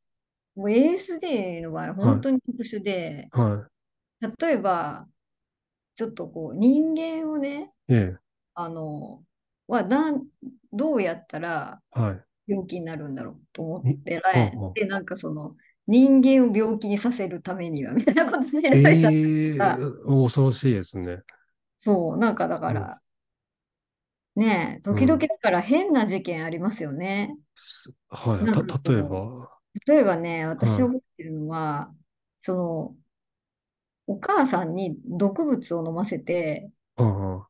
[0.57, 3.69] もう ASD の場合、本当に特殊で、は
[4.21, 5.07] い、例えば、
[5.95, 8.19] ちょっとこう、人間をね、ええ、
[8.55, 9.23] あの、
[9.73, 10.25] はなん
[10.73, 11.81] どうやったら
[12.47, 15.57] 病気になるんだろうと思って、はい、でなんかその
[15.87, 21.21] 人間を病気にさせるためにはみたいなことで調べちゃった、えー、恐ろしいですね。
[21.79, 23.01] そう、なんかだから、
[24.37, 27.37] うん、ねえ、時々だから変な事件ありますよね。
[28.25, 29.51] うん、はい、た例えば？
[29.87, 31.97] 例えばね、私覚えてるのは、はい、
[32.41, 32.95] その、
[34.07, 37.43] お母さんに毒物を飲ませて、うん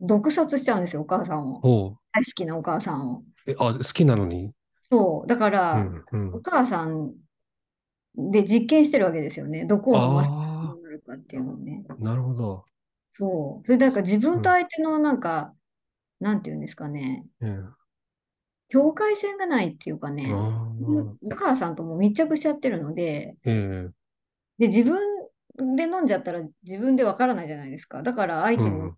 [0.00, 1.98] 毒殺しちゃうんですよ、お母さんを。
[2.12, 3.22] 大好きなお母さんを。
[3.46, 4.54] え、あ、好きなのに？
[4.90, 5.26] そう。
[5.26, 7.12] だから、うんうん、お母さん
[8.16, 9.64] で実験してるわけですよね。
[9.64, 11.84] どこを飲ませなるかっていうのをね。
[11.98, 12.64] なるほど。
[13.12, 13.66] そう。
[13.66, 15.52] それだから自分と相手のなんか、
[16.20, 17.26] なんていうんですかね。
[17.40, 17.74] うん、
[18.68, 24.98] 境界線がないっていうかね、お母さんとも密着しちゃってるので、で、自分
[25.76, 28.02] で飲んじゃったら自分でわからないじゃないですか。
[28.02, 28.92] だから相手に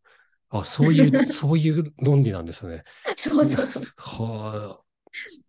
[0.51, 2.85] あ、そういう、 そういう論理なんですね。
[3.17, 3.85] そうそうそう。
[3.97, 4.85] はあ。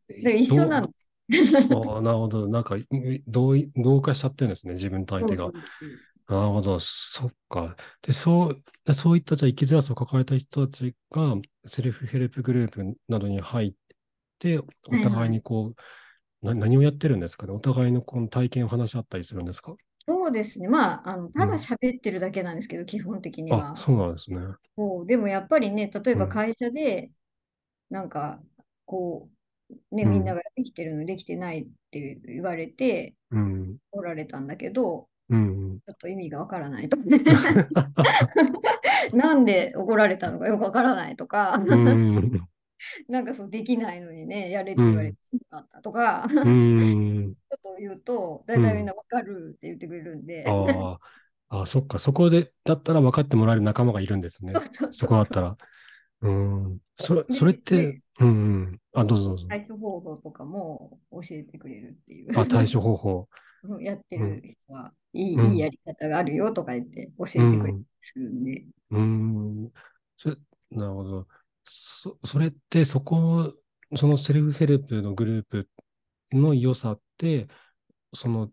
[0.10, 0.90] 一緒なの。
[1.30, 2.48] ああ、なるほど。
[2.48, 2.76] なんか、
[3.28, 5.46] 同同化しちゃってるんですね、自分と相手が。
[5.46, 5.62] そうそう
[6.30, 7.76] なるほど、そっか。
[8.04, 8.54] で、そ
[8.86, 11.36] う、そういったじゃあ生きづらさを抱えた人たちが
[11.66, 13.74] セルフヘルプグループなどに入っ
[14.38, 14.66] て、お
[15.02, 17.54] 互いにこう、はいはい、な何をやってるんですかね？
[17.54, 19.76] お互いのこの体験を話し合ったりするんですか？
[20.10, 20.68] そうですね。
[20.68, 23.74] まあ、あのただ喋ってるだけなんですけど、うん、基本的には。
[23.74, 24.40] あ、そうなんですね。
[24.76, 27.12] そうでもやっぱりね、例えば会社で、
[27.92, 28.42] なんか、
[28.86, 29.30] こ
[29.92, 36.98] う、ね、みんなができてるのにできてないって言われて、うん、おられたんだけど、うん、ちょっと意味がわからないと。
[39.14, 42.32] なんで怒られたのかよくわからないとか、うん、
[43.08, 50.46] なんかそうできないのにね、やれって言われてしまったとか、うん、ちょっと言うと、大体みんなわかるって言ってくれるんで。
[50.48, 51.00] あ
[51.50, 54.54] あ、そっか、そこでだったら分かってもらえる仲間がいるんですね。
[54.92, 55.58] そこだったら。
[56.22, 56.80] うん。
[56.98, 58.82] それそれって、うんうん。
[58.94, 59.48] あ、どうぞどうぞ。
[59.48, 62.40] 対処方法とかも教えてくれるっていう。
[62.40, 63.30] あ、対処方法。
[63.82, 68.66] やってる人は、いい、うん、いいやり方があるよとか言って教えてくれるんで。
[68.92, 69.62] うん。
[69.64, 69.72] うん
[70.18, 70.30] そ
[70.72, 71.28] なるほど。
[71.70, 73.54] そそれってそこ、
[73.96, 75.70] そのセルフヘルプのグループ
[76.32, 77.48] の良さって、
[78.14, 78.50] その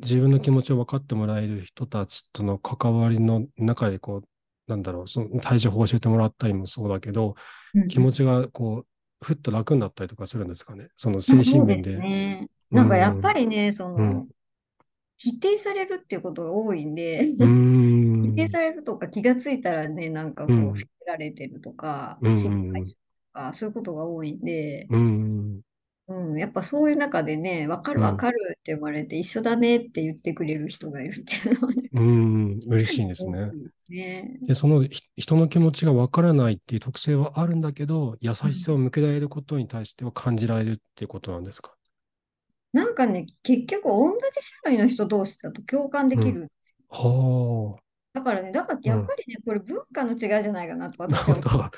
[0.00, 4.24] 自分の気持ちを分かってもらえる人たちとの関わりの中で、こう、
[4.66, 7.34] なんだろう、その対処法を教えてもらったりもそうだけど、
[7.74, 10.88] うん、気持ちがこう、ふっと楽になったりとかするんですかね。
[10.96, 11.98] その精神面で。
[11.98, 14.28] ね、なんかやっぱりね、その、うん、
[15.22, 22.92] 否定されるっていうことが多いんで、否定されるとか気がついたらね、なんかこう、捨てられてるとか、心配と
[23.34, 25.60] か、そういうことが多いんで、うん
[26.08, 31.88] うん、やっぱそういう中でね、わかるわかるって言われて、一緒だねって言ってくれる人がいるっていうのはね。
[31.92, 33.50] うん、嬉しいんですね。
[33.90, 34.38] ね。
[34.42, 41.76] で、その人の気持ちがわからないっていう特性はあるんだけど、優しさを向けられることに対しては感じられるっていうことなんですか？
[42.72, 46.50] なんかね、結局同じ種類の人同士だと共感できる。
[46.88, 47.82] はあ。
[48.12, 51.70] だからね、だからやっぱりね、これ文化の違いじゃないかなとなるほど。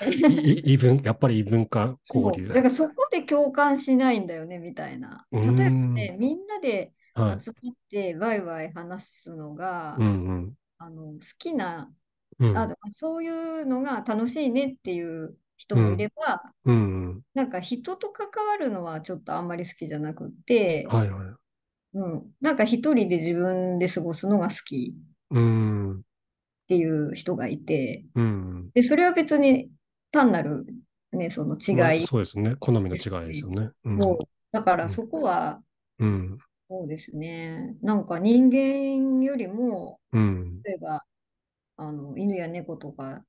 [0.64, 2.48] 異文、やっぱり異文化交流。
[2.48, 5.26] だからそこで共感しないんだよね、みたいな。
[5.30, 11.90] 例えばね、みんなで集まってワイワイ話すのが、うんうん、あの好きな、
[12.38, 21.26] うん、あそういうのが楽しいねっていう人もいれば、うん、なんか人と関わるのはちょっとあんまり好きじゃなくて、はいはい。
[21.94, 24.96] うん、なんか一人で自分で過ごすのが好き
[25.32, 25.36] っ
[26.66, 29.70] ていう人がいて、うん、でそれは別に
[30.10, 30.66] 単なる、
[31.12, 32.56] ね、その違い、まあ、そうですね。
[32.58, 33.70] 好みの違いですよね。
[33.84, 33.98] うん、
[34.50, 35.62] だからそこは、
[36.00, 37.76] うん、そうですね。
[37.82, 41.04] なんか人間よりも、うん、例えば
[41.76, 43.22] あの犬や猫とか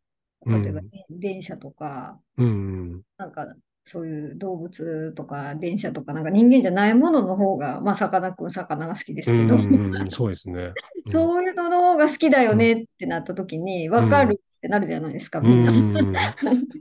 [0.45, 10.71] 例えば、電車とか、うん、なんかそういう動物とか電車とかなんか人間じゃないものの方が、まあ、さかなクン魚が好きですけど、うんそうですね、
[11.05, 15.73] うん、そういうのの方が好きだよねってなった時に分かるってなるじゃないですか、みんな。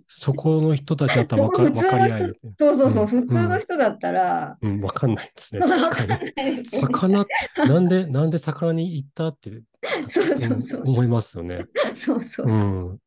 [0.07, 2.41] そこの人たちだったら分か分かり合える。
[2.57, 4.57] そうそうそう、普通の人だったら。
[4.63, 6.65] うん、分かんないですね、 確かに。
[6.65, 9.63] 魚、なんで、なんで魚に行ったって
[10.09, 10.83] そうそうそう。
[10.85, 11.67] 思いますよね。
[11.97, 12.47] そうそう。
[12.47, 12.99] うん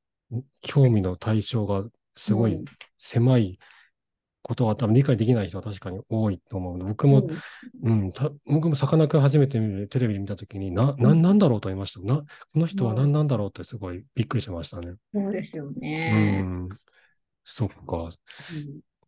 [0.62, 1.84] 興味の対象が
[2.16, 2.64] すごい
[2.98, 3.60] 狭い
[4.46, 7.28] ことは多分理解できない人は確かに多いと思うので、僕も、
[7.82, 8.14] うん、うん、
[8.46, 12.02] 僕もさかなクン初めてテレビで見たときに、な、な、なんだろうと思いました。
[12.02, 14.94] な、この人は何なんだろうってすごいびっくりしましたね。
[15.14, 16.42] そうですよね。
[16.44, 16.70] うん。
[17.44, 18.12] そっか。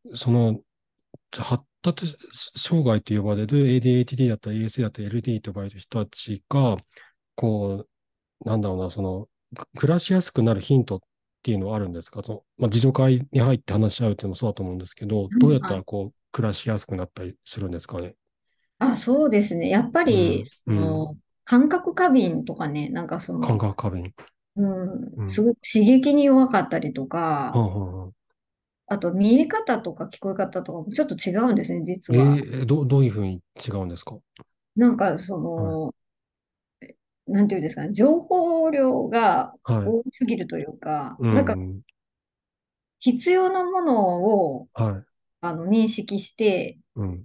[0.06, 0.60] うん、その、
[1.32, 2.18] 発達
[2.56, 6.78] 障害と呼ばれる ADHD だったり ASA だったり LD と呼ばれる人たちが、
[7.36, 7.86] こ
[8.44, 9.28] う、なんだろうな、その、
[9.78, 11.00] 暮らしやすくなるヒントっ
[11.44, 12.22] ていうのはあるんですか？
[12.24, 18.16] その、まあ、自助会に入って話し合うっていうのもそうだと思うんですけど、どうやったらこう、暮らしやすくなったりするんですかね？
[18.80, 19.70] あ、そうですね。
[19.70, 24.14] やっぱり、うん、その、感覚過敏とかね、なんかその、感覚過敏。
[24.58, 28.12] うん、すごく刺激に弱かったりとか、うん、
[28.88, 32.36] あと見え方とか聞こえ方とかもちょっと違うんですね、実は。
[32.36, 34.18] えー、どどういうふうに違うんですか？
[34.76, 35.94] なんかその、
[37.28, 41.56] なんていうんですかね、情報量が多すぎるというか、はい、なんか、
[43.00, 45.04] 必要なものを、はい、
[45.42, 47.24] あの認識して、うん、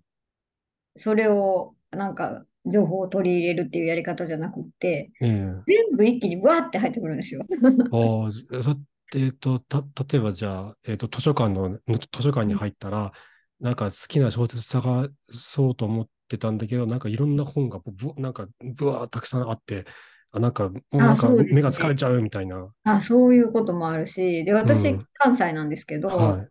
[0.98, 7.42] それをなんか情報を取り入れるっていうやり方じゃなくて、えー、全部一気にわーって入ってくるんですよ。
[7.42, 8.30] ああ、
[9.14, 9.84] えーと、た
[10.14, 13.12] 例えばじゃあ、えーと、図書館の図書館に入ったら、
[13.60, 19.84] うん、なんか好きな小説探そうと思ってたんだけど、なんかいろんな本がぶなんかぶわーたくさんあって、
[20.32, 22.72] あなんか、もうなんか目が疲れちゃうみたいな。
[22.84, 26.48] あ、そういうこともあるし、で、私、うん、関西なんですけど、はい、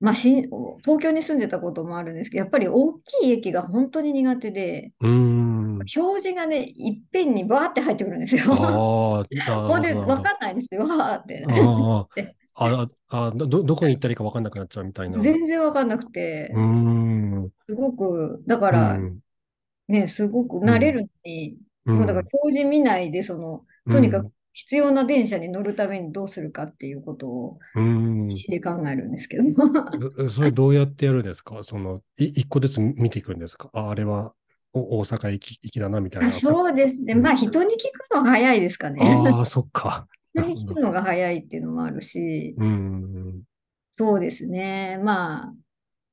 [0.00, 0.48] まあし、
[0.82, 8.44] 東京に住んでたこともあるんですけど、やっぱり大きい駅が本当に苦手で、うん表示がね、いっぺんにバーって入ってくるんですよ。
[8.52, 11.44] ああ、ほんで、 分かんないんですよ、わーって。
[11.46, 12.08] ああ
[12.68, 15.20] ど、どこに行ったらいいか分かんなくなっちゃうみたいな。
[15.22, 18.98] 全然分かんなくて、うんすごく、だから、
[19.88, 27.58] ね、すごく慣れるのに、うん、もうだから表示見ないで、その、とにかく必要な電車に乗るためにどうするかっていうことを、
[28.28, 30.28] 必で考えるんですけど。
[30.28, 31.62] それどうやってやるんですか？
[31.62, 33.70] その、一個ずつ見ていくんですか？
[33.72, 34.32] ああれは
[34.72, 36.30] 大阪行き行きだなみたいな。
[36.30, 37.14] そうですね。
[37.14, 39.00] まあ人に聞くのが早いですかね。
[39.02, 40.06] ああ、そっか。
[40.34, 43.42] 人に聞くのが早いっていうのもあるし、うん
[43.96, 44.98] そうですね。
[45.02, 45.52] まあ、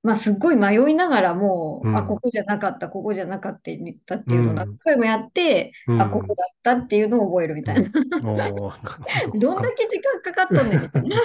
[0.03, 7.89] まあ、すっごい迷いながらも、うん、あ、ここじゃなかった、ここじゃなかったって言ったっていうのを何回もやって、うん、あ、ここだったっていうのを覚えるみたいな。
[7.89, 8.21] うん、
[9.39, 11.17] どんだけ時間かかっとんねんみたいな。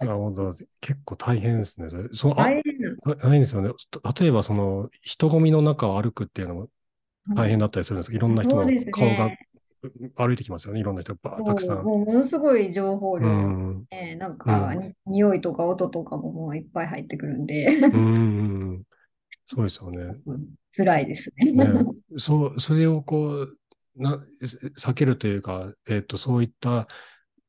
[0.00, 0.52] なるほど。
[0.80, 1.88] 結構大変ですね。
[2.12, 2.64] その大変
[3.18, 3.70] 大変ですよね。
[4.20, 6.68] 例えば、その人混みの中を歩くっていうのも
[7.36, 9.30] 大変だったりするんですけど、いろんな人の顔が
[10.16, 11.84] 歩いてきますよね、いろんな人がたくさん。
[11.84, 13.84] もうものすごい情報量、うん。
[13.90, 17.66] えー、なんか、うん、匂いとか音とかももういっぱい入ってくるんで。
[17.66, 18.82] うん、
[19.44, 20.14] そうですよね。
[20.76, 21.52] 辛いですね。
[21.52, 21.68] ね。
[22.16, 23.58] そう、それをこう、
[23.96, 26.88] な避けるというか、えーと、そういった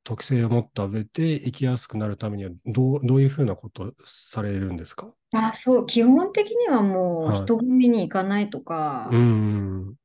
[0.04, 5.08] 特性を持った上で生きやすくなるためにはどうどういうふうなことされるんですか？
[5.32, 9.96] あそう基本的にはもう人混みに行かないとか、はい、うん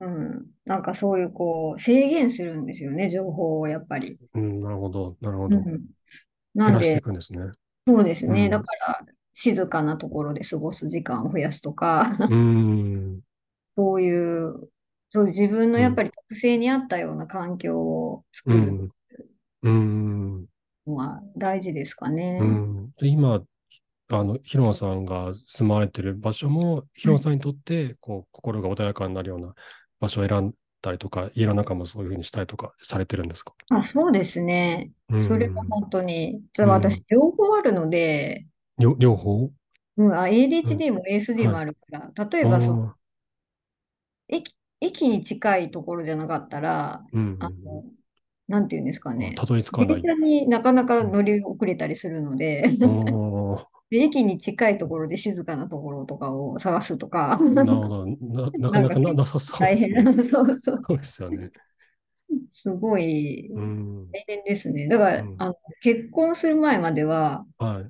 [0.00, 4.18] うん、なんかそういうこう制限するんですよね、情報をやっぱり。
[4.34, 5.58] うん、なるほど、なるほど。
[5.58, 5.80] うん、
[6.54, 7.10] なんで、ね、そ
[8.00, 9.04] うですね、うん、だから
[9.34, 13.20] 静かなところで過ごす時間を増やすとか、うん、
[13.76, 14.70] そういう、
[15.10, 18.90] そう自分のやっぱり特性に合ったような環境を作る
[19.62, 20.46] の
[20.86, 22.38] は大事ですかね。
[22.40, 23.42] うん、今、
[24.08, 29.54] あの、ヒロさんが住まわれてる場所も、ヒロさんにとって、こう、心が穏やかになるような
[30.04, 33.54] 場所を選んだりとか、家の中もそういうふうにしたりとかされてるんですか？
[33.70, 34.90] あそうですね。
[35.26, 38.46] それは本当に、じゃ私、両方あるので、
[38.78, 39.50] 両方？
[39.96, 42.92] うん、あ ADHD も ASD もあるから、例えばその
[44.28, 47.84] 駅、駅に近いところじゃなかったら、うんあの、
[48.48, 50.02] なんていうんですかね、たどり着かない。
[50.02, 52.86] 電車になかなか乗り遅れたりするので、で
[53.98, 57.38] 駅に近いところで静かなところとかを探すとか。
[57.40, 58.06] なるほど。
[58.06, 60.02] な なかなかなさそうですね。
[60.02, 60.28] 大変。
[60.28, 60.78] そうそう。
[60.86, 61.50] そうですよね。
[62.52, 64.88] すごい大変ですね。
[64.88, 67.84] だから、うん、あの結婚する前までは、は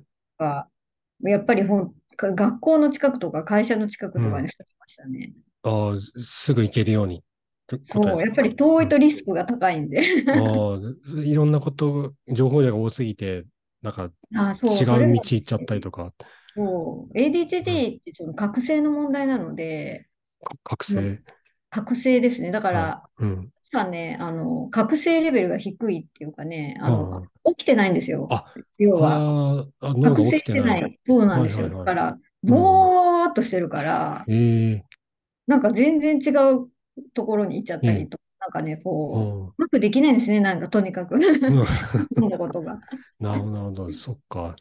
[1.23, 5.33] い、やっぱりほん学校の近くとか会社の近くとかに住んでましたね。
[5.63, 7.23] うん、ああ、すぐ行けるように。
[7.91, 9.99] そう、やっぱり遠いとリスクが高いんで。
[10.27, 13.45] ああ、いろんなこと、情報量が多すぎて、
[13.85, 16.13] なんか違う道行っちゃったりとか。
[16.55, 20.07] そう、ADHD ってその覚醒の問題なので、
[20.63, 21.21] 覚醒
[21.69, 22.51] 覚醒ですね。
[22.51, 27.23] だから、うん、さね、あの、覚醒レベルが低いっていうかね、あの、
[27.57, 28.27] 起きてないんですよ。
[28.31, 28.45] あ
[28.77, 29.65] 要は。
[29.81, 30.99] 覚醒してない。
[31.05, 31.69] そうなんですよ。
[31.69, 34.83] だから、ぼーっとしてるから、うん、
[35.47, 36.69] なんか全然違う
[37.13, 41.17] ところに行っちゃったりとか、なんかね、こう、うまくできないんですね、なんかとにかく。
[42.15, 42.79] そんなことが。
[43.19, 44.55] なるほど、なるほど、そっか。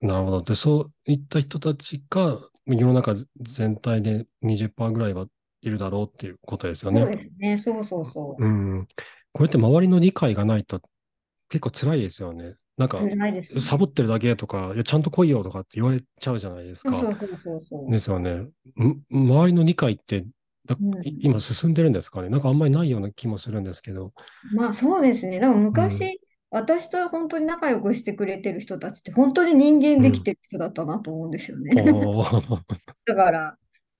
[0.00, 0.42] なるほど。
[0.42, 5.26] で、そういった人たちが、世の中全体で20%ぐらいは
[5.62, 7.02] いるだろうっていうことですよね。
[7.02, 8.44] そうですね、そうそうそう。
[8.44, 8.86] うん。
[9.32, 10.80] これって周りの理解がないと
[11.48, 12.54] 結構辛いですよね。
[12.76, 16.98] なんか、ね、サボってるだけとか、いや、ちゃんと来いよとかって言われちゃうじゃないですか。
[16.98, 17.90] そうそうそうそう。
[17.90, 18.48] ですよね。
[19.10, 20.26] 周りの理解ってだ
[21.20, 22.28] 今進んでるんですかね？
[22.28, 24.12] なんかあんまりないような気もするんですけど。
[24.54, 25.40] まあそうですね。
[25.40, 26.16] だから昔、うん、
[26.50, 31.82] 私と本当に仲良くしてくれてる人たちって本当に人間できてる人だったなと思うんですよね。
[31.82, 32.22] うん、
[33.04, 33.56] だから、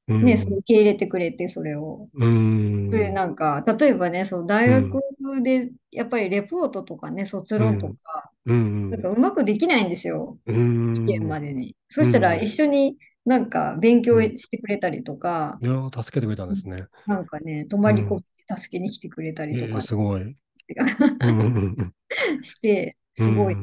[0.07, 2.09] ね、うん、そ受け入れてくれて、それを。
[2.15, 2.91] うん。
[2.91, 5.01] で、なんか、例えばね、その大学
[5.43, 10.39] でやっぱりレポートとかね、卒論とか、うん、なんかうまくできないんですよ。
[10.45, 11.07] うん。
[11.07, 11.75] 期限までに。
[11.89, 16.87] そしたら一緒になんか勉強してくれたりとか、いや助けてくれたんですね。
[17.07, 20.37] なんかね、泊まり込みで助けに来てくれたりとか、すごい。
[22.43, 23.57] して、すごい、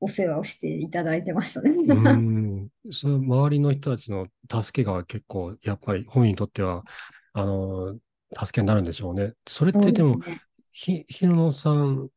[0.00, 1.70] お世話をしていただいてましたね。
[1.70, 2.68] うん。
[2.92, 6.84] その周りの人たちの助けが結構、やっぱり本人にとっては、
[7.32, 7.94] あの、
[8.38, 9.34] 助けになるんでしょうね。
[9.48, 10.40] それってでも、ね、
[10.72, 12.10] ひ、ひろのさん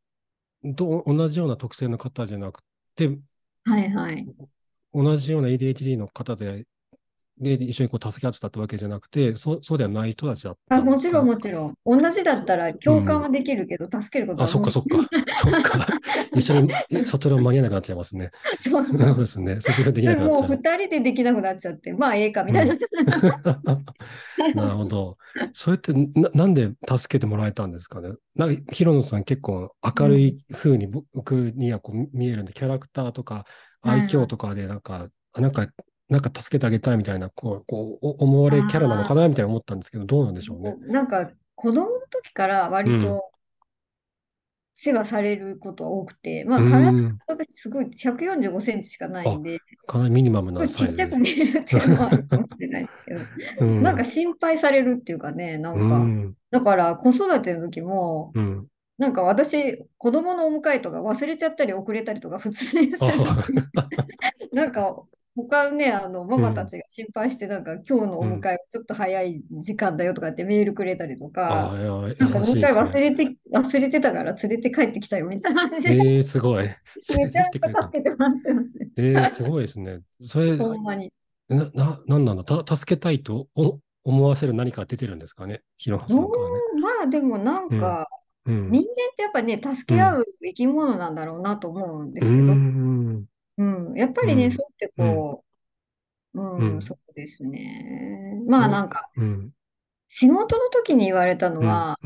[0.76, 2.62] と同じような特性の方じゃなく
[2.96, 3.18] て、
[3.66, 4.28] はいはい。
[4.94, 6.66] 同じような ADHD の方で
[7.40, 11.76] で一緒にこう助け合ってたってわけじゃなくて、そそうではない人たちだったんもちろん、もちろん。
[11.86, 14.98] 同じだったら共感はできるけど、助けることはあ、そっかそっか。
[15.34, 15.88] そっか。
[16.34, 16.74] 一緒に
[17.06, 18.32] そちら間に合わなくなっちゃいますね。
[18.60, 19.16] そ うそう。
[19.18, 19.62] ですね。
[19.62, 20.50] そちらできなくなっちゃう。
[20.50, 22.76] もう二人でできなくなっちゃって、まあええかみたいな。
[24.56, 25.18] なるほど。
[25.54, 28.16] それってななんで助けてもらえたんですかね？
[28.36, 33.46] なんか、ヒロノさん結構明るい風に僕にはこう見えるんで、キャラクターとか
[33.82, 35.68] 愛嬌とかでなんか、なんか、
[36.10, 40.76] なんか助けてあげたいみたいな、こう、こう思われキャラなのかなみたいな思ったんですけど、どうなんでしょうね。
[40.88, 43.32] なんか、子供の時から割と
[44.80, 46.92] 世話されることは多くて、まあ、体、
[47.28, 53.14] 私すごい145センチしかないんで、かなりミニマムなちっちゃく見えるっていうのはあるかもしれないですけ
[53.60, 58.68] ど、 うん、なんか心配されるっていうかね、なんか、うん、だから子育ての時も、うん、
[58.98, 62.98] なんか私、子供のお迎えとか忘れちゃったり遅れたりとか普通にする
[64.54, 65.04] なんか
[65.38, 71.74] 他ね、あの、ママたちが心配して、なんか、今日のお迎えちょっと早い時間だよとかってメールくれたりとか、
[72.20, 75.94] なんか、お迎え忘れて、忘れてたから連れて帰ってきたよみたいな感じで。
[75.96, 76.64] えー、すごい。
[76.64, 78.70] めちゃくちゃ助けてもらってます。
[78.98, 80.00] えー、すごいですね。
[80.22, 81.14] それ、ほんまに。
[81.50, 82.44] な、な、なんなの？
[82.44, 86.30] た助けたいとお思わせる何か出てるんですかね、ヒロさんからね。
[86.82, 88.08] まあ、でもなんか、
[88.48, 88.84] 人間っ
[89.16, 92.54] てやっぱね、助け合う生き物なんだろうなと思うんですけど、
[93.58, 95.44] うん、やっぱりね、そうやってこ
[96.34, 98.42] う、うん、そうですね。
[98.48, 99.10] まあなんか、
[100.10, 102.00] 仕事の時に言われたのは、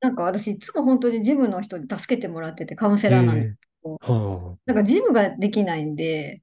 [0.00, 6.42] なんか私いつも本当にジムの人に助けてもらってて、カウンセラーなんですけど、なんかジムができないんで、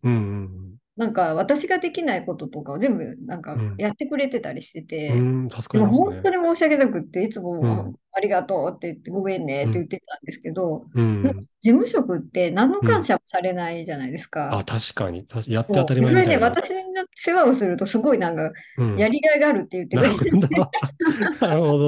[0.98, 6.06] なんか私ができないこととかを全部なんかやってくれてたりしてて、うん、助かりますね。
[6.06, 11.24] 本当に申し訳なくって、いつも、ありがとうって言って、ごめんねって言ってたんですけど、うん、
[11.60, 14.58] 事務職って何の感謝もされないじゃないですか。
[14.58, 15.28] あ、確かに。
[15.48, 16.54] やって当たり前みたいな。
[16.64, 18.54] それね、私の世話をするとすごいなんか、
[18.98, 20.48] やりがいがあるって言ってくれて、
[21.46, 21.88] なるほど。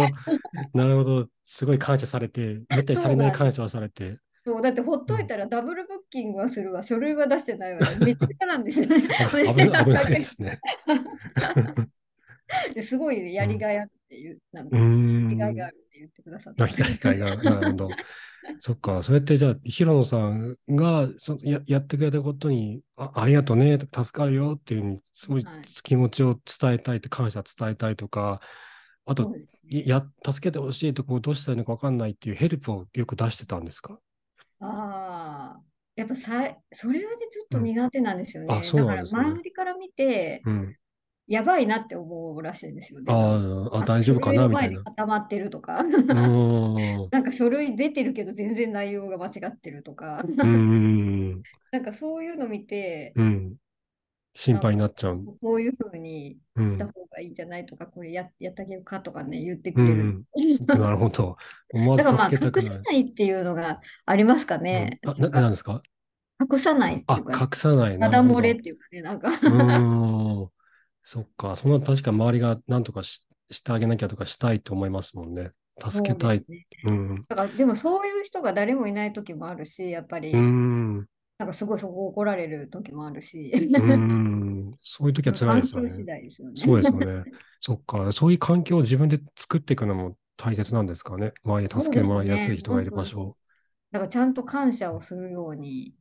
[0.73, 1.27] なるほど。
[1.45, 4.17] すごい感謝されて、めったにされない感謝をされて。
[4.47, 9.01] そう、だってほっといたらダブルブッキングはするわ、書類は出してないわ、めっちゃなんですよね。
[9.35, 10.61] 危ないですね。
[12.81, 16.65] すごいやりがいあるっていう、なんか、やりがいがあるって言ってくださった。
[16.65, 17.43] やりがいがある。
[17.43, 17.89] なるほど。
[18.59, 25.45] そっか、そうやってじゃあ、平野さんがそややってくれたことにあ、ありがとうね、助かるよっていうに、すごい
[25.83, 28.39] 気持ちを伝えたいって、感謝伝えたいとか、
[29.05, 29.33] あと、
[29.69, 33.99] や助けてほしいとこどうしたらいいのか分かんないっていうヘルプをよく出してたんですか？
[34.59, 35.61] ああ、
[35.95, 38.47] やっぱさい、それはね、ちょっと苦手なんですよね。
[38.49, 40.75] だから周りから見て、うん。
[41.27, 43.11] やばいなって思うらしいんですよね。
[43.13, 44.47] ああ、大丈夫かな？
[44.47, 44.81] みたいな。
[44.83, 50.23] 固まってるとか、 なんか書類出てるけど全然内容が間違ってるとか、
[51.71, 53.55] なんかそういうの見て、うん。
[54.39, 55.25] 心配になっちゃう。
[55.41, 60.25] こういうふうにした方がいいんじゃないとか、これややってあげようかとかね、言ってくれる。
[60.67, 61.37] なるほど。
[61.73, 62.75] 思わず助けたくない。
[62.75, 64.99] 隠さないっていうのがありますかね。
[65.07, 65.81] あ、な、なんですか？
[66.39, 67.97] 隠さないあ、隠さない。
[67.97, 70.49] ただ漏れっていうかね、なんかうん。
[71.01, 71.55] そっか。
[71.55, 75.49] その確か周りが何とかししてあげなきゃとかしたいと思いますもんね。
[75.89, 76.37] 助けたい。
[76.37, 76.45] う
[76.85, 77.25] うん。
[77.27, 80.31] だからでもそういう人が誰もいない時もあるし、やっぱり。
[80.31, 81.07] うん。
[81.37, 83.51] なんかすごいそこ怒られる時もあるし。
[83.53, 85.89] うん、そういう時は辛いですよね。
[85.89, 87.23] ですよねそうですよね。
[87.61, 91.33] そっか、そういう環境を自分で作っていくのも大切なんですかね。
[91.43, 93.25] 周りに助けてもらいやすい人がいる場所。
[93.25, 93.33] ね、
[93.91, 95.95] だからちゃんと感謝をするように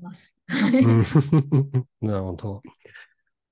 [0.00, 0.34] ます。
[2.00, 2.52] なるほど。
[2.54, 2.62] わ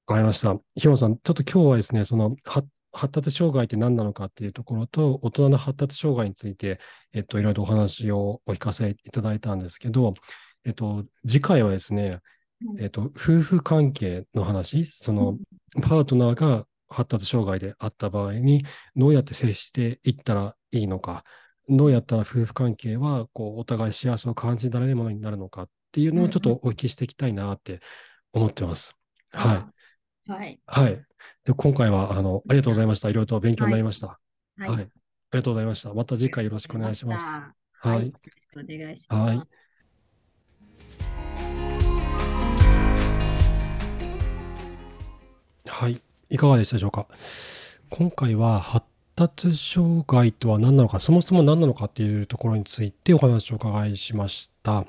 [0.06, 0.58] かりました。
[0.74, 2.68] ひろさん、ちょっと今日はですね、その発
[3.12, 6.80] 達障害って何なのかっていうところと、大人の発達障害について、
[7.12, 10.14] えっと、いろいろお話をお聞かせいただいたんですけど、
[10.64, 12.20] えっと、次回はですね、
[12.78, 15.38] えっと、夫婦関係の話、その、
[15.82, 18.64] パートナーが発達障害であった場合に、
[18.96, 21.24] どうやって接していったらいいのか、
[21.68, 27.80] どうやったら夫婦関係は、こう、お互い幸せを感じられるものになるのかっていうのをちょっとお聞きしていきたいなって
[28.32, 28.94] 思ってます。
[29.32, 29.72] は
[30.26, 30.30] い。
[30.30, 30.60] はい。
[30.66, 31.04] はい。
[31.44, 33.08] で今回は、あの、ありがとうございました。
[33.08, 34.18] いろいろと勉強になりました。
[34.58, 34.68] はい。
[34.68, 34.90] はい、あり
[35.32, 35.94] がとうございました。
[35.94, 37.26] また次回よろしくお願いします。
[37.80, 38.06] はい。
[38.06, 39.36] よろしくお願いします。
[39.36, 39.48] はい。
[45.78, 46.00] はい。
[46.28, 47.06] いかがでしたでしょうか？
[47.88, 54.86] 今回は発達障害とは何なのか、そもそも何なのかっていうところについてお話をお伺いしました。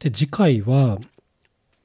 [0.00, 0.98] で、次回は、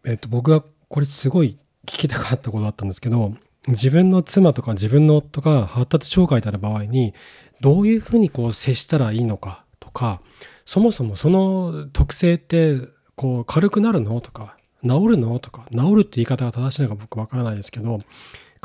[0.07, 3.36] えっと、僕がこれすごい聞きたかったことだったんですけど、
[3.68, 7.14] 自分の妻とか自分の夫が発達障害である場合に、
[7.62, 10.24] どういうふうにこう接したらいいのかとか、
[10.66, 12.76] そもそもその特性って
[13.16, 15.39] こう軽くなるのとか、治るの？
[15.39, 17.99] とか、治るって言い方が正しいのか僕わからないですけど、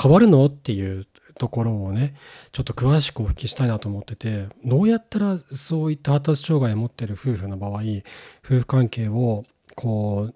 [0.01, 0.47] 変わるの？
[0.47, 1.07] っていう
[1.39, 2.15] ところをね、
[2.53, 7.81] ちょっと詳しくお聞きしたいなと思ってて、どうやったらそういった発達障害を持っている夫婦の場合、
[8.45, 9.45] 夫婦関係を
[9.75, 10.35] こう、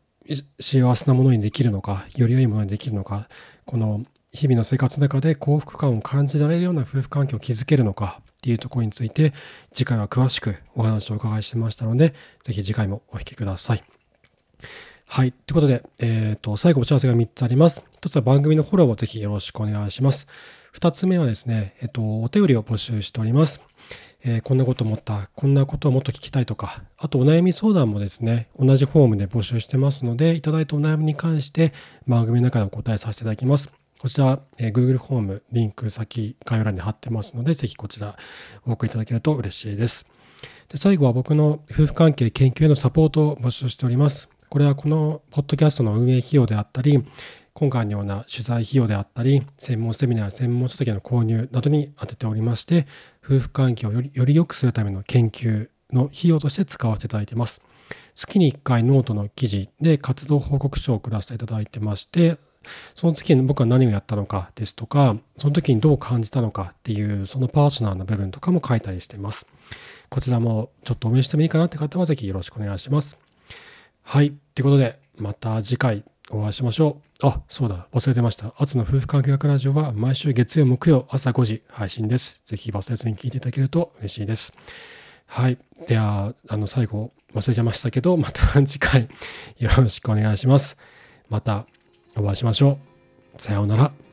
[0.61, 3.29] 幸せなものにできるのか、より良いものにできるのか、
[3.65, 4.03] この
[4.33, 9.33] 日々の生活の中で幸福感を感じられるような夫婦関係を築けるのかっていうところについて、
[9.73, 13.85] 次回は詳しくお話をお伺いしてましたので、ぜひ次回もお聞きください。
[15.11, 15.33] はい。
[15.33, 17.83] ということで、えっ、ー、と、最後お知らせが3つあります。
[18.03, 20.29] 1つは番組のフォローをぜひよろしくお願いします。
[20.75, 23.63] 2つ目はですね、えっ、ー、と、お便りを募集しております。
[24.23, 31.73] えー、こんなこと思った、こんなことをもっと聞きたいとか、あとお悩み相談もですね、同じフォームで募集してますので、いただいたお悩みに関して
[32.07, 33.73] 番組の中でお答えさせていただきます。
[33.99, 38.15] こちら、えー、Google フォーム、リンク先、概要欄に貼ってますので、ぜひこちら
[38.67, 40.07] お送りいただけると嬉しいです。
[40.69, 44.29] で最後は僕の夫婦関係研究へのサポートを募集しております。
[44.51, 47.05] これはこのポッドキャストの運営費用であったり、
[47.53, 52.87] 今回のような取材費用であったり、専門セミナー、専門書籍の購入などに充てておりまして、
[53.25, 57.61] 夫婦関係をよりより良くするための研究の費用として使わせていただいています。
[58.15, 62.39] 月に1回ノートの記事で活動報告書を送らせていただいてまして、
[62.95, 69.47] その月に僕は何をやったのかですとか、その時にどう感じたのかっていう、そのパーソナルな部分とかも書いたりしています。
[70.11, 73.28] こちらもちょっと応援してもいいかなって方はぜひよろしくお願いします。
[74.11, 74.33] はい。
[74.55, 77.27] ということで、また次回お会いしましょう。
[77.27, 77.89] あ、そうだ。
[77.93, 78.55] 忘れてました。
[78.57, 82.41] アツの夫婦関係学ラジオは毎週月曜、木曜朝5時配信です。
[82.47, 84.55] ぜひ忘れずに聞いていただけると嬉しいです。
[85.27, 85.59] はい。
[85.87, 89.11] では、あの、最後忘れちゃいましたけど、また次回
[89.59, 90.79] よろしくお願いします。
[91.29, 91.67] また
[92.17, 92.79] お会いしましょ
[93.37, 93.43] う。
[93.43, 94.08] さようなら。